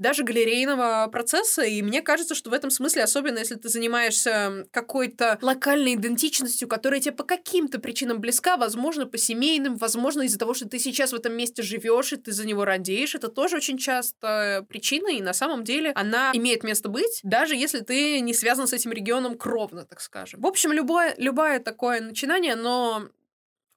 даже 0.02 0.24
галерейного 0.24 1.08
процесса, 1.12 1.62
и 1.62 1.82
мне 1.84 2.02
кажется, 2.02 2.34
что 2.34 2.50
в 2.50 2.54
этом 2.54 2.72
смысле, 2.72 3.04
особенно 3.04 3.38
если 3.38 3.56
ты 3.56 3.70
занимаешься 3.70 4.66
какой-то 4.72 5.38
локальной 5.42 5.94
идентичностью, 5.94 6.68
которая 6.68 7.00
тебе 7.00 7.14
по 7.14 7.24
каким-то 7.24 7.80
причинам 7.80 8.20
близка, 8.20 8.58
возможно, 8.58 9.06
по 9.06 9.18
семейным, 9.18 9.76
возможно, 9.76 10.24
из-за 10.24 10.40
того, 10.40 10.56
что 10.56 10.68
ты 10.68 10.80
сейчас 10.80 11.12
в 11.12 11.16
этом 11.16 11.34
месте 11.34 11.62
живешь, 11.62 12.14
и 12.14 12.18
ты 12.18 12.32
за 12.32 12.48
него 12.48 12.66
радеешь, 12.66 13.14
это 13.14 13.28
тоже 13.28 13.58
очень 13.58 13.78
часто 13.78 14.66
причина, 14.68 15.10
и 15.10 15.22
на 15.22 15.34
самом 15.34 15.64
деле 15.64 15.92
она 15.92 16.32
имеет 16.34 16.64
место 16.64 16.90
быть, 16.90 17.20
даже 17.22 17.56
если 17.56 17.82
ты 17.82 18.20
не 18.22 18.34
связан 18.34 18.68
с 18.68 18.74
этим 18.74 18.92
регионом 18.92 19.38
кровно, 19.38 19.86
так 19.86 20.02
скажем. 20.02 20.42
В 20.42 20.48
общем, 20.48 20.72
любое, 20.72 21.14
любое 21.18 21.60
такое 21.60 22.02
начинание, 22.02 22.56
но 22.56 23.08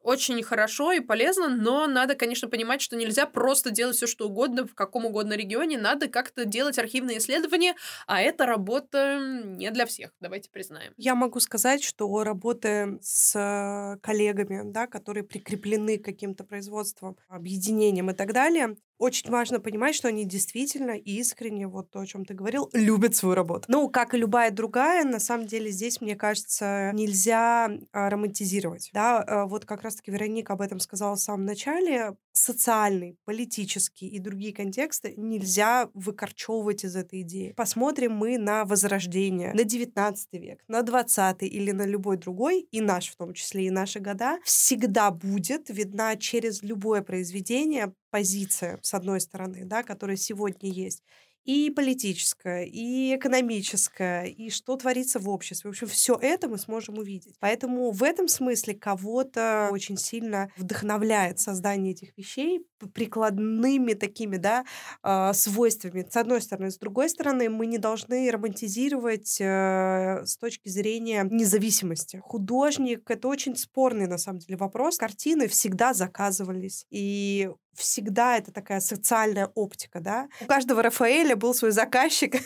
очень 0.05 0.43
хорошо 0.43 0.93
и 0.93 1.01
полезно, 1.01 1.49
но 1.49 1.87
надо, 1.87 2.15
конечно, 2.15 2.49
понимать, 2.49 2.81
что 2.83 2.95
нельзя 2.95 3.27
просто 3.27 3.71
делать 3.71 3.97
все, 3.97 4.07
что 4.07 4.29
угодно 4.29 4.67
в 4.67 4.75
каком 4.75 5.07
угодно 5.07 5.33
регионе. 5.33 5.79
Надо 5.79 6.09
как-то 6.09 6.45
делать 6.45 6.79
архивные 6.79 7.19
исследования, 7.19 7.75
а 8.07 8.21
эта 8.21 8.47
работа 8.47 9.19
не 9.45 9.71
для 9.71 9.87
всех, 9.87 10.13
давайте 10.21 10.51
признаем. 10.51 10.93
Я 10.99 11.15
могу 11.15 11.41
сказать, 11.41 11.83
что 11.83 12.23
работы 12.23 12.99
с 13.03 13.99
коллегами, 14.03 14.61
да, 14.71 14.87
которые 14.87 15.25
прикреплены 15.25 15.99
к 15.99 16.05
каким-то 16.05 16.45
производствам, 16.45 17.17
объединениям 17.29 18.11
и 18.11 18.15
так 18.15 18.33
далее, 18.33 18.77
очень 19.05 19.31
важно 19.31 19.61
понимать, 19.61 19.95
что 19.95 20.09
они 20.09 20.25
действительно 20.25 20.93
искренне, 20.93 21.69
вот 21.69 21.91
то, 21.91 22.01
о 22.01 22.07
чем 22.07 22.25
ты 22.25 22.33
говорил, 22.35 22.71
любят 22.73 23.15
свою 23.15 23.35
работу. 23.35 23.67
Ну, 23.69 23.89
как 23.91 24.15
и 24.15 24.19
любая 24.19 24.51
другая, 24.51 25.05
на 25.05 25.21
самом 25.21 25.47
деле 25.47 25.71
здесь, 25.71 26.01
мне 26.01 26.17
кажется, 26.17 26.91
нельзя 26.95 27.71
а, 27.93 28.09
романтизировать. 28.09 28.91
Да, 28.95 29.23
а, 29.23 29.47
вот 29.47 29.67
как 29.67 29.83
раз-таки 29.83 30.11
Вероника 30.11 30.55
об 30.55 30.63
этом 30.63 30.81
сказала 30.81 31.17
в 31.17 31.21
самом 31.21 31.45
начале. 31.45 32.17
Социальный, 32.33 33.17
политический 33.25 34.09
и 34.09 34.19
другие 34.19 34.53
контексты 34.53 35.15
нельзя 35.17 35.89
выкорчевывать 35.95 36.85
из 36.85 36.97
этой 36.97 37.21
идеи. 37.21 37.53
Посмотрим 37.57 38.13
мы 38.13 38.39
на 38.39 38.65
Возрождение, 38.65 39.53
на 39.53 39.65
19 39.65 40.33
век, 40.33 40.65
на 40.67 40.83
20 40.83 41.43
или 41.43 41.71
на 41.71 41.87
любой 41.87 42.17
другой, 42.17 42.67
и 42.71 42.81
наш 42.81 43.09
в 43.09 43.17
том 43.17 43.35
числе, 43.35 43.67
и 43.67 43.71
наши 43.71 44.01
года, 44.01 44.39
всегда 44.45 45.11
будет 45.11 45.69
видна 45.69 46.17
через 46.17 46.63
любое 46.63 47.03
произведение 47.03 47.93
позиция, 48.15 48.79
с 48.81 48.95
одной 48.95 49.21
стороны, 49.21 49.65
да, 49.65 49.83
которая 49.83 50.17
сегодня 50.17 50.71
есть, 50.71 51.03
и 51.45 51.69
политическое, 51.71 52.65
и 52.65 53.17
экономическое, 53.17 54.25
и 54.25 54.51
что 54.51 54.77
творится 54.77 55.19
в 55.19 55.29
обществе. 55.29 55.69
В 55.69 55.73
общем, 55.73 55.89
все 55.89 56.19
это 56.21 56.49
мы 56.49 56.57
сможем 56.59 56.99
увидеть. 56.99 57.37
Поэтому 57.39 57.91
в 57.91 58.03
этом 58.03 58.29
смысле 58.29 58.75
кого-то 58.75 59.69
очень 59.71 59.99
сильно 59.99 60.51
вдохновляет 60.57 61.41
создание 61.41 61.93
этих 61.93 62.17
вещей 62.17 62.65
прикладными 62.93 63.95
такими, 63.95 64.37
да, 64.37 64.65
э, 65.03 65.33
свойствами. 65.33 66.07
С 66.09 66.17
одной 66.17 66.43
стороны. 66.43 66.71
С 66.71 66.79
другой 66.79 67.09
стороны, 67.09 67.49
мы 67.49 67.67
не 67.67 67.79
должны 67.79 68.31
романтизировать 68.31 69.39
э, 69.41 70.23
с 70.25 70.37
точки 70.37 70.69
зрения 70.69 71.27
независимости. 71.31 72.21
Художник— 72.23 73.03
это 73.11 73.29
очень 73.29 73.57
спорный, 73.57 74.07
на 74.07 74.19
самом 74.19 74.39
деле, 74.39 74.57
вопрос. 74.57 74.99
Картины 74.99 75.49
всегда 75.49 75.95
заказывались. 75.95 76.87
И 76.91 77.51
всегда 77.77 78.39
это 78.39 78.53
такая 78.53 78.81
социальная 78.81 79.51
оптика, 79.55 80.01
да. 80.01 80.29
У 80.41 80.47
каждого 80.47 80.83
Рафаэля 80.83 81.37
был 81.37 81.55
свой 81.55 81.71
заказчик, 81.71 82.37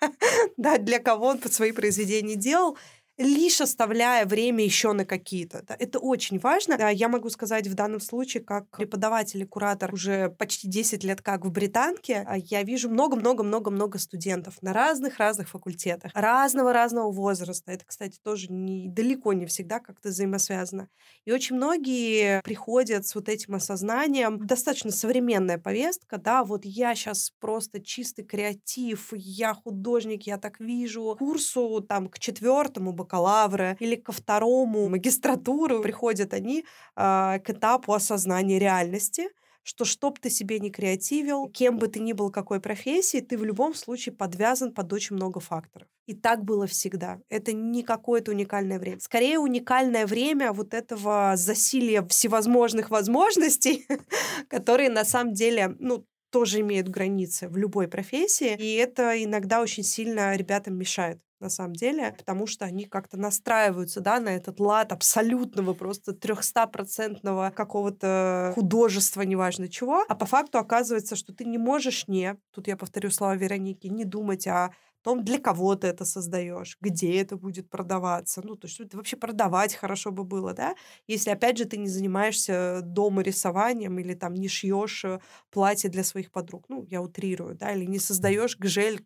да, 0.56 0.78
для 0.78 0.98
кого 0.98 1.26
он 1.26 1.38
под 1.38 1.52
свои 1.52 1.72
произведения 1.72 2.36
делал 2.36 2.76
лишь 3.22 3.60
оставляя 3.60 4.26
время 4.26 4.64
еще 4.64 4.92
на 4.92 5.04
какие-то. 5.04 5.62
Да. 5.66 5.76
Это 5.78 5.98
очень 5.98 6.38
важно. 6.38 6.76
Да, 6.76 6.88
я 6.90 7.08
могу 7.08 7.30
сказать 7.30 7.66
в 7.66 7.74
данном 7.74 8.00
случае, 8.00 8.42
как 8.42 8.68
преподаватель 8.70 9.42
и 9.42 9.46
куратор 9.46 9.92
уже 9.92 10.30
почти 10.30 10.68
10 10.68 11.04
лет 11.04 11.22
как 11.22 11.44
в 11.44 11.50
Британке, 11.50 12.24
а, 12.26 12.36
я 12.36 12.62
вижу 12.62 12.90
много-много-много-много 12.90 13.98
студентов 13.98 14.60
на 14.62 14.72
разных-разных 14.72 15.48
факультетах, 15.48 16.12
разного-разного 16.14 17.10
возраста. 17.10 17.72
Это, 17.72 17.84
кстати, 17.84 18.18
тоже 18.22 18.46
не, 18.50 18.88
далеко 18.88 19.32
не 19.32 19.46
всегда 19.46 19.80
как-то 19.80 20.08
взаимосвязано. 20.08 20.88
И 21.24 21.32
очень 21.32 21.56
многие 21.56 22.40
приходят 22.42 23.06
с 23.06 23.14
вот 23.14 23.28
этим 23.28 23.54
осознанием, 23.54 24.44
достаточно 24.46 24.90
современная 24.90 25.58
повестка, 25.58 26.18
да, 26.18 26.44
вот 26.44 26.64
я 26.64 26.94
сейчас 26.94 27.32
просто 27.40 27.80
чистый 27.80 28.24
креатив, 28.24 29.12
я 29.12 29.54
художник, 29.54 30.24
я 30.26 30.38
так 30.38 30.60
вижу. 30.60 31.16
Курсу 31.18 31.80
там 31.80 32.08
к 32.08 32.18
четвертому 32.18 32.92
бакалавра 33.12 33.76
или 33.80 33.96
ко 33.96 34.12
второму 34.12 34.88
магистратуру 34.88 35.82
приходят 35.82 36.34
они 36.34 36.64
э, 36.96 37.38
к 37.44 37.50
этапу 37.50 37.92
осознания 37.92 38.58
реальности, 38.58 39.28
что 39.64 39.84
чтоб 39.84 40.18
ты 40.18 40.30
себе 40.30 40.58
не 40.58 40.70
креативил, 40.70 41.48
кем 41.48 41.78
бы 41.78 41.86
ты 41.86 42.00
ни 42.00 42.12
был, 42.12 42.30
какой 42.30 42.60
профессии, 42.60 43.20
ты 43.20 43.38
в 43.38 43.44
любом 43.44 43.74
случае 43.74 44.12
подвязан 44.14 44.72
под 44.72 44.92
очень 44.92 45.16
много 45.16 45.40
факторов. 45.40 45.86
И 46.08 46.14
так 46.14 46.44
было 46.44 46.66
всегда. 46.66 47.20
Это 47.28 47.52
не 47.52 47.84
какое-то 47.84 48.32
уникальное 48.32 48.80
время. 48.80 48.98
Скорее, 49.00 49.38
уникальное 49.38 50.06
время 50.06 50.52
вот 50.52 50.74
этого 50.74 51.34
засилия 51.36 52.02
всевозможных 52.02 52.90
возможностей, 52.90 53.86
которые 54.48 54.90
на 54.90 55.04
самом 55.04 55.32
деле, 55.32 55.76
ну, 55.78 56.04
тоже 56.30 56.60
имеют 56.60 56.88
границы 56.88 57.48
в 57.48 57.56
любой 57.56 57.86
профессии, 57.86 58.56
и 58.58 58.74
это 58.76 59.22
иногда 59.22 59.60
очень 59.60 59.84
сильно 59.84 60.34
ребятам 60.34 60.76
мешает 60.76 61.20
на 61.42 61.50
самом 61.50 61.74
деле, 61.74 62.14
потому 62.16 62.46
что 62.46 62.64
они 62.64 62.86
как-то 62.86 63.18
настраиваются, 63.18 64.00
да, 64.00 64.20
на 64.20 64.30
этот 64.30 64.60
лад 64.60 64.92
абсолютного 64.92 65.74
просто 65.74 66.12
трехстопроцентного 66.14 67.52
какого-то 67.54 68.52
художества, 68.54 69.22
неважно 69.22 69.68
чего, 69.68 70.04
а 70.08 70.14
по 70.14 70.24
факту 70.24 70.58
оказывается, 70.58 71.16
что 71.16 71.34
ты 71.34 71.44
не 71.44 71.58
можешь 71.58 72.08
не, 72.08 72.36
тут 72.52 72.68
я 72.68 72.76
повторю 72.76 73.10
слова 73.10 73.36
Вероники, 73.36 73.88
не 73.88 74.04
думать 74.04 74.46
о 74.46 74.70
том, 75.02 75.24
для 75.24 75.38
кого 75.38 75.74
ты 75.74 75.88
это 75.88 76.04
создаешь, 76.04 76.78
где 76.80 77.20
это 77.20 77.36
будет 77.36 77.68
продаваться. 77.68 78.40
Ну, 78.44 78.56
то 78.56 78.66
есть 78.66 78.80
это 78.80 78.96
вообще 78.96 79.16
продавать 79.16 79.74
хорошо 79.74 80.12
бы 80.12 80.24
было, 80.24 80.54
да? 80.54 80.74
Если, 81.06 81.30
опять 81.30 81.58
же, 81.58 81.64
ты 81.64 81.76
не 81.76 81.88
занимаешься 81.88 82.80
дома 82.82 83.22
рисованием 83.22 83.98
или 83.98 84.14
там 84.14 84.34
не 84.34 84.48
шьешь 84.48 85.04
э, 85.04 85.18
платье 85.50 85.90
для 85.90 86.04
своих 86.04 86.30
подруг. 86.30 86.66
Ну, 86.68 86.86
я 86.88 87.02
утрирую, 87.02 87.56
да, 87.56 87.72
или 87.72 87.84
не 87.84 87.98
создаешь 87.98 88.56
гжель 88.56 89.04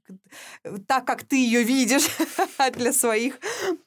э, 0.65 0.77
так, 0.87 1.07
как 1.07 1.25
ты 1.25 1.37
ее 1.37 1.63
видишь 1.63 2.09
для 2.73 2.93
своих, 2.93 3.39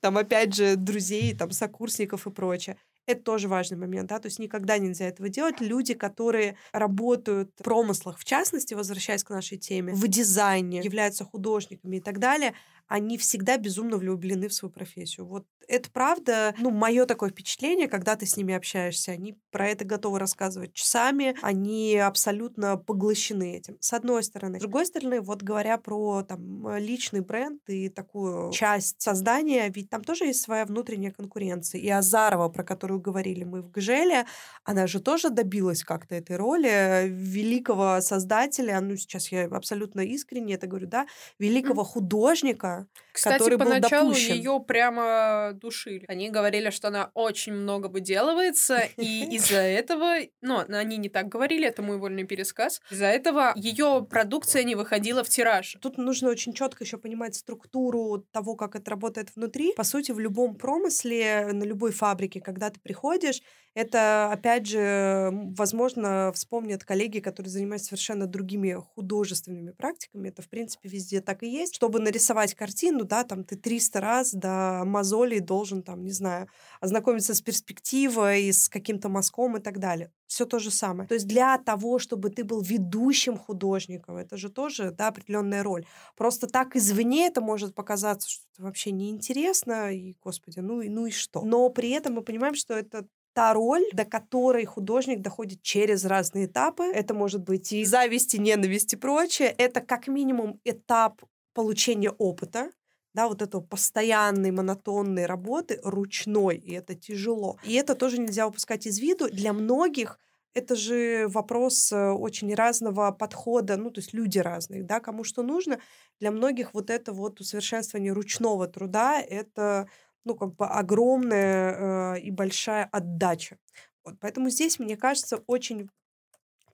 там, 0.02 0.17
опять 0.17 0.56
же, 0.56 0.75
друзей, 0.75 1.36
там, 1.36 1.52
сокурсников 1.52 2.28
и 2.28 2.32
прочее. 2.32 2.78
Это 3.06 3.23
тоже 3.23 3.47
важный 3.47 3.75
момент, 3.75 4.10
да, 4.10 4.19
то 4.19 4.28
есть 4.28 4.38
никогда 4.38 4.78
нельзя 4.78 5.08
этого 5.08 5.30
делать. 5.30 5.62
Люди, 5.62 5.95
которые 5.95 6.58
работают 6.71 7.49
в 7.58 7.63
промыслах, 7.63 8.19
в 8.19 8.23
частности, 8.23 8.75
возвращаясь 8.75 9.23
к 9.23 9.32
нашей 9.32 9.58
теме, 9.58 9.93
в 9.93 10.08
дизайне, 10.08 10.82
являются 10.82 11.25
художниками 11.25 11.97
и 11.97 12.02
так 12.02 12.19
далее, 12.19 12.54
они 12.89 13.17
всегда 13.17 13.58
безумно 13.58 13.97
влюблены 13.97 14.49
в 14.49 14.54
свою 14.54 14.73
профессию. 14.73 15.25
Вот 15.28 15.45
это 15.67 15.89
правда, 15.91 16.56
ну, 16.58 16.71
мое 16.71 17.06
такое 17.06 17.30
впечатление, 17.30 17.88
когда 17.88 18.15
ты 18.15 18.25
с 18.25 18.36
ними 18.36 18.56
общаешься, 18.56 19.12
они 19.12 19.38
про 19.52 19.67
это 19.67 19.86
готовы 19.86 20.17
рассказывать 20.17 20.73
часами, 20.73 21.36
они 21.43 21.95
абсолютно 21.97 22.75
поглощены 22.78 23.56
этим, 23.56 23.78
с 23.80 23.93
одной 23.93 24.23
стороны. 24.23 24.58
С 24.58 24.62
другой 24.62 24.88
стороны, 24.88 25.21
вот 25.21 25.43
говоря 25.43 25.78
про 25.78 26.23
там 26.23 26.78
личный 26.78 27.21
бренд 27.21 27.62
и 27.67 27.89
такую 27.89 28.52
часть 28.52 28.99
создания, 28.99 29.69
ведь 29.69 29.91
там 29.91 30.04
тоже 30.04 30.25
есть 30.25 30.41
своя 30.41 30.65
внутренняя 30.65 31.12
конкуренция. 31.12 31.80
И 31.80 31.89
Азарова, 31.89 32.49
про 32.49 32.63
которую 32.63 32.99
говорили 32.99 33.43
мы 33.43 33.62
в 33.62 33.69
Гжеле, 33.69 34.25
она 34.63 34.88
же 34.88 34.99
тоже 34.99 35.30
добилась 35.30 35.84
как-то 35.84 36.15
этой 36.15 36.36
роли 36.36 37.06
великого 37.08 38.02
создателя, 38.02 38.80
ну, 38.82 38.95
сейчас 38.95 39.32
я 39.32 39.45
абсолютно 39.45 40.02
искренне 40.02 40.56
это 40.56 40.65
говорю, 40.65 40.88
да, 40.88 41.06
великого 41.38 41.84
художника, 41.84 42.78
кстати, 43.11 43.37
который 43.37 43.57
поначалу 43.57 44.11
был 44.11 44.17
ее 44.17 44.63
прямо 44.65 45.51
душили. 45.53 46.05
Они 46.07 46.29
говорили, 46.29 46.69
что 46.69 46.87
она 46.87 47.11
очень 47.13 47.53
много 47.53 47.87
выделывается, 47.87 48.81
и 48.97 49.25
из-за 49.35 49.59
этого, 49.59 50.17
ну, 50.41 50.63
они 50.67 50.97
не 50.97 51.09
так 51.09 51.27
говорили, 51.27 51.67
это 51.67 51.81
мой 51.81 51.97
вольный 51.97 52.23
пересказ, 52.23 52.81
из-за 52.91 53.07
этого 53.07 53.53
ее 53.55 54.05
продукция 54.09 54.63
не 54.63 54.75
выходила 54.75 55.23
в 55.23 55.29
тираж. 55.29 55.77
Тут 55.81 55.97
нужно 55.97 56.29
очень 56.29 56.53
четко 56.53 56.83
еще 56.83 56.97
понимать 56.97 57.35
структуру 57.35 58.25
того, 58.31 58.55
как 58.55 58.75
это 58.75 58.91
работает 58.91 59.35
внутри. 59.35 59.73
По 59.75 59.83
сути, 59.83 60.11
в 60.11 60.19
любом 60.19 60.55
промысле, 60.55 61.49
на 61.51 61.63
любой 61.63 61.91
фабрике, 61.91 62.41
когда 62.41 62.69
ты 62.69 62.79
приходишь, 62.79 63.41
это, 63.75 64.31
опять 64.31 64.65
же, 64.65 65.29
возможно, 65.55 66.31
вспомнят 66.33 66.83
коллеги, 66.83 67.19
которые 67.19 67.51
занимаются 67.51 67.87
совершенно 67.89 68.25
другими 68.25 68.73
художественными 68.73 69.71
практиками. 69.71 70.29
Это, 70.29 70.41
в 70.41 70.49
принципе, 70.49 70.89
везде 70.89 71.21
так 71.21 71.43
и 71.43 71.47
есть. 71.47 71.75
Чтобы 71.75 71.99
нарисовать 71.99 72.55
картину, 72.55 72.68
да, 73.03 73.23
там 73.23 73.43
ты 73.43 73.55
300 73.55 73.99
раз 73.99 74.34
до 74.34 74.84
мозолей 74.86 75.39
должен, 75.39 75.84
там, 75.84 76.03
не 76.03 76.12
знаю, 76.12 76.47
ознакомиться 76.82 77.34
с 77.34 77.41
перспективой, 77.41 78.51
с 78.51 78.69
каким-то 78.69 79.10
мазком 79.10 79.58
и 79.58 79.60
так 79.60 79.79
далее. 79.79 80.12
Все 80.27 80.45
то 80.45 80.60
же 80.60 80.71
самое. 80.71 81.08
То 81.08 81.15
есть 81.15 81.27
для 81.27 81.58
того, 81.58 81.99
чтобы 81.99 82.29
ты 82.29 82.43
был 82.43 82.62
ведущим 82.62 83.38
художником, 83.38 84.17
это 84.17 84.38
же 84.38 84.49
тоже, 84.49 84.91
да, 84.91 85.08
определенная 85.08 85.63
роль. 85.63 85.86
Просто 86.15 86.47
так 86.47 86.75
извне 86.75 87.27
это 87.27 87.41
может 87.41 87.73
показаться, 87.75 88.29
что 88.29 88.43
это 88.53 88.63
вообще 88.63 88.91
неинтересно, 88.91 89.91
и, 89.91 90.15
господи, 90.23 90.60
ну 90.60 90.82
и, 90.82 90.89
ну 90.89 91.05
и 91.05 91.12
что. 91.12 91.41
Но 91.41 91.69
при 91.69 91.89
этом 91.91 92.13
мы 92.13 92.21
понимаем, 92.21 92.55
что 92.55 92.73
это 92.73 93.08
та 93.34 93.53
роль, 93.53 93.86
до 93.93 94.05
которой 94.05 94.65
художник 94.65 95.21
доходит 95.21 95.62
через 95.62 96.05
разные 96.05 96.45
этапы. 96.45 96.84
Это 96.84 97.13
может 97.13 97.41
быть 97.41 97.71
и 97.71 97.86
зависть, 97.86 98.36
и 98.36 98.39
ненависть, 98.39 98.93
и 98.93 98.97
прочее. 98.97 99.53
Это 99.58 99.82
как 99.82 100.08
минимум 100.08 100.60
этап 100.65 101.21
получения 101.59 102.11
опыта, 102.11 102.71
да, 103.13 103.27
вот 103.27 103.41
этого 103.41 103.59
постоянной 103.59 104.51
монотонной 104.51 105.25
работы 105.25 105.81
ручной, 105.83 106.55
и 106.55 106.71
это 106.71 106.95
тяжело. 106.95 107.57
И 107.65 107.73
это 107.73 107.95
тоже 107.95 108.17
нельзя 108.17 108.47
упускать 108.47 108.85
из 108.85 108.97
виду. 108.97 109.29
Для 109.29 109.51
многих 109.51 110.17
это 110.53 110.77
же 110.77 111.27
вопрос 111.27 111.91
э, 111.91 112.11
очень 112.11 112.55
разного 112.55 113.11
подхода, 113.11 113.75
ну, 113.75 113.91
то 113.91 113.99
есть 113.99 114.13
люди 114.13 114.39
разные, 114.39 114.83
да, 114.83 115.01
кому 115.01 115.25
что 115.25 115.43
нужно. 115.43 115.81
Для 116.21 116.31
многих 116.31 116.73
вот 116.73 116.89
это 116.89 117.11
вот 117.11 117.41
усовершенствование 117.41 118.13
ручного 118.13 118.67
труда, 118.67 119.19
это 119.19 119.89
ну, 120.23 120.35
как 120.35 120.55
бы 120.55 120.65
огромная 120.65 122.15
э, 122.15 122.21
и 122.21 122.31
большая 122.31 122.85
отдача. 122.85 123.57
Вот, 124.05 124.15
поэтому 124.21 124.49
здесь, 124.49 124.79
мне 124.79 124.95
кажется, 124.95 125.43
очень 125.45 125.89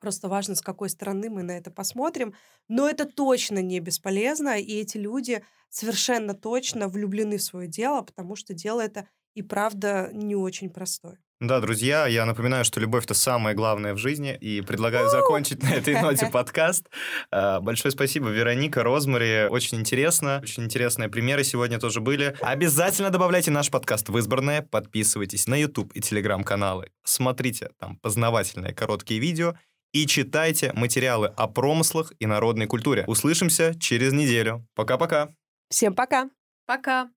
просто 0.06 0.30
важно, 0.30 0.54
с 0.54 0.62
какой 0.62 0.92
стороны 0.92 1.32
мы 1.32 1.42
на 1.42 1.58
это 1.58 1.72
посмотрим. 1.72 2.36
Но 2.68 2.88
это 2.88 3.06
точно 3.06 3.58
не 3.58 3.80
бесполезно, 3.80 4.60
и 4.60 4.82
эти 4.82 4.98
люди 4.98 5.44
совершенно 5.70 6.36
точно 6.36 6.88
влюблены 6.88 7.38
в 7.38 7.42
свое 7.42 7.68
дело, 7.68 8.04
потому 8.04 8.36
что 8.36 8.54
дело 8.54 8.82
это 8.82 9.08
и 9.34 9.42
правда 9.42 10.12
не 10.14 10.36
очень 10.36 10.70
простой. 10.70 11.18
Да, 11.42 11.60
друзья, 11.60 12.06
я 12.06 12.26
напоминаю, 12.26 12.64
что 12.64 12.80
любовь 12.80 13.06
это 13.06 13.16
самое 13.16 13.56
главное 13.56 13.96
в 13.96 13.98
жизни, 13.98 14.38
и 14.40 14.62
предлагаю 14.62 15.10
закончить 15.10 15.64
на 15.64 15.70
этой 15.70 16.00
ноте 16.00 16.28
подкаст. 16.32 16.88
А, 17.32 17.60
большое 17.62 17.92
спасибо, 17.92 18.30
Вероника, 18.30 18.84
Розмари. 18.84 19.48
Очень 19.50 19.80
интересно, 19.80 20.40
очень 20.44 20.64
интересные 20.66 21.10
примеры 21.10 21.44
сегодня 21.44 21.80
тоже 21.80 22.00
были. 22.00 22.38
Обязательно 22.42 23.10
добавляйте 23.10 23.50
наш 23.50 23.72
подкаст 23.72 24.10
в 24.10 24.18
избранное, 24.20 24.62
подписывайтесь 24.62 25.48
на 25.48 25.56
YouTube 25.56 25.92
и 25.94 26.00
телеграм-каналы, 26.00 26.92
смотрите 27.04 27.72
там 27.80 27.98
познавательные 27.98 28.74
короткие 28.74 29.20
видео 29.20 29.56
и 29.96 30.06
читайте 30.08 30.74
материалы 30.74 31.28
о 31.38 31.48
промыслах 31.48 32.12
и 32.20 32.26
народной 32.26 32.68
культуре. 32.68 33.06
Услышимся 33.08 33.74
через 33.80 34.12
неделю. 34.12 34.68
Пока-пока. 34.76 35.30
Всем 35.70 35.96
пока. 35.96 36.30
Пока. 36.66 37.15